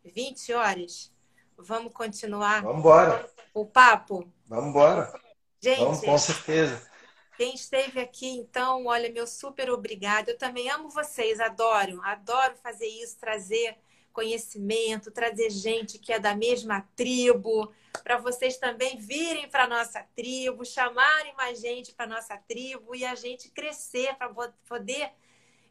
[0.04, 1.12] 20 horas.
[1.58, 3.30] Vamos continuar Vamos embora.
[3.54, 4.32] o papo?
[4.46, 5.14] Vamos embora.
[5.62, 6.88] Gente, Vamos, com certeza.
[7.36, 10.30] Quem esteve aqui, então, olha, meu super obrigado.
[10.30, 13.78] Eu também amo vocês, adoro, adoro fazer isso, trazer
[14.12, 17.72] conhecimento, trazer gente que é da mesma tribo,
[18.04, 23.14] para vocês também virem para nossa tribo, chamarem mais gente para nossa tribo e a
[23.14, 24.34] gente crescer para
[24.68, 25.12] poder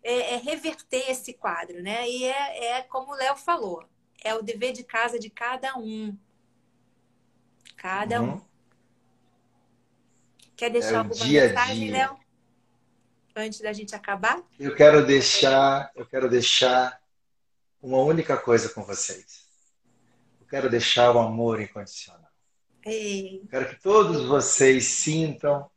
[0.01, 2.09] é, é, reverter esse quadro, né?
[2.09, 3.85] E é, é como o Léo falou,
[4.27, 6.17] é o dever de casa de cada um.
[7.77, 8.35] Cada uhum.
[8.35, 8.41] um.
[10.57, 12.19] Quer deixar é alguma dia mensagem, Léo?
[13.37, 14.43] Antes da gente acabar?
[14.59, 17.01] Eu quero deixar, eu quero deixar
[17.83, 19.47] uma única coisa com vocês.
[20.41, 22.31] Eu quero deixar o amor incondicional.
[22.85, 23.43] Ei.
[23.43, 25.71] Eu quero que todos vocês sintam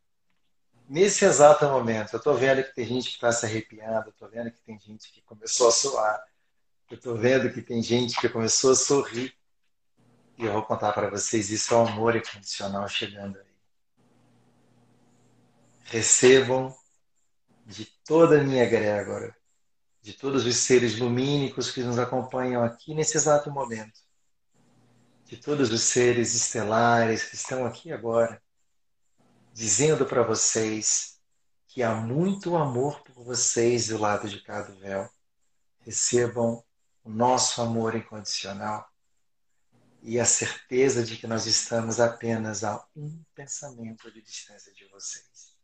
[0.87, 4.49] nesse exato momento, eu estou vendo que tem gente que está se arrepiando, estou vendo
[4.49, 6.23] que tem gente que começou a suar,
[6.89, 9.33] eu estou vendo que tem gente que começou a sorrir.
[10.37, 13.45] E eu vou contar para vocês, isso é o amor incondicional chegando aí.
[15.83, 16.75] Recebam
[17.65, 19.35] de toda a minha egrégora,
[20.01, 23.99] de todos os seres lumínicos que nos acompanham aqui nesse exato momento,
[25.25, 28.41] de todos os seres estelares que estão aqui agora,
[29.53, 31.19] dizendo para vocês
[31.67, 35.07] que há muito amor por vocês do lado de cada véu.
[35.81, 36.63] Recebam
[37.09, 38.87] o nosso amor incondicional
[40.03, 45.57] e a certeza de que nós estamos apenas a um pensamento de distância de vocês.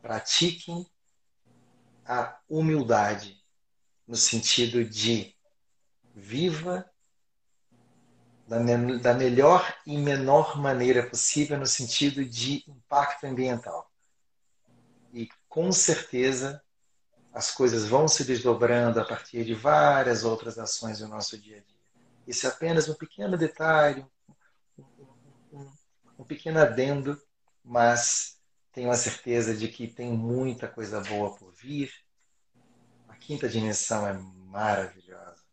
[0.00, 0.90] Pratiquem
[2.06, 3.44] a humildade
[4.08, 5.36] no sentido de
[6.14, 6.90] viva
[8.48, 13.92] da, me da melhor e menor maneira possível no sentido de impacto ambiental.
[15.12, 16.64] E com certeza
[17.36, 21.60] as coisas vão se desdobrando a partir de várias outras ações do nosso dia a
[21.60, 21.76] dia.
[22.26, 24.06] Isso é apenas um pequeno detalhe,
[25.52, 25.70] um,
[26.18, 27.20] um, pequeno adendo,
[27.62, 28.40] mas
[28.72, 31.92] tenho a certeza de que tem muita coisa boa por vir.
[33.06, 35.44] A quinta dimensão é maravilhosa.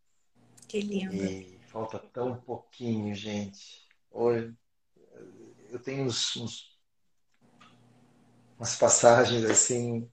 [0.69, 1.13] Que lindo.
[1.13, 3.83] E Falta tão pouquinho, gente.
[4.09, 4.55] Hoje
[5.71, 6.79] eu tenho uns, uns,
[8.57, 10.07] umas passagens assim.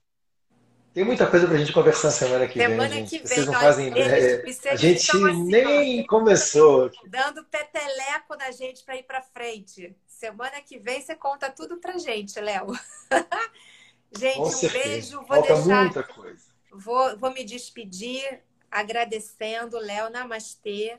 [0.92, 3.06] Tem muita coisa para a gente conversar semana que semana vem.
[3.06, 3.10] Gente.
[3.10, 4.44] Que vem Vocês não fazem ideia.
[4.70, 5.16] A gente
[5.46, 6.90] nem começou.
[7.06, 9.94] Dando peteleco na gente para ir para frente.
[10.08, 12.66] Semana que vem você conta tudo para gente, Léo.
[14.18, 14.84] gente, Com um certeza.
[14.84, 15.16] beijo.
[15.18, 15.82] Vou Falta deixar.
[15.84, 16.44] muita coisa.
[16.72, 20.10] Vou, vou me despedir agradecendo, Léo.
[20.10, 20.96] Namastê.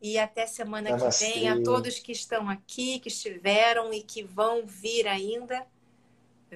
[0.00, 1.26] E até semana Namastê.
[1.26, 5.66] que vem a todos que estão aqui, que estiveram e que vão vir ainda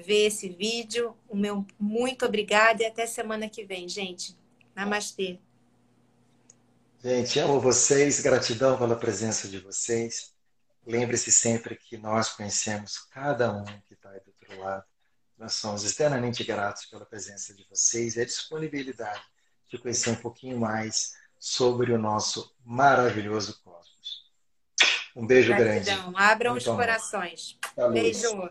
[0.03, 1.17] ver esse vídeo.
[1.29, 4.37] O meu muito obrigada e até semana que vem, gente.
[4.75, 5.39] Namastê.
[7.03, 10.33] Gente, amo vocês, gratidão pela presença de vocês.
[10.87, 14.85] Lembre-se sempre que nós conhecemos cada um que está aí do outro lado.
[15.37, 19.23] Nós somos extremamente gratos pela presença de vocês e a disponibilidade
[19.69, 24.31] de conhecer um pouquinho mais sobre o nosso maravilhoso cosmos.
[25.15, 26.13] Um beijo Gratidão.
[26.13, 26.17] grande.
[26.17, 26.81] Abram Muito os amor.
[26.81, 27.59] corações.
[27.93, 28.51] Beijo.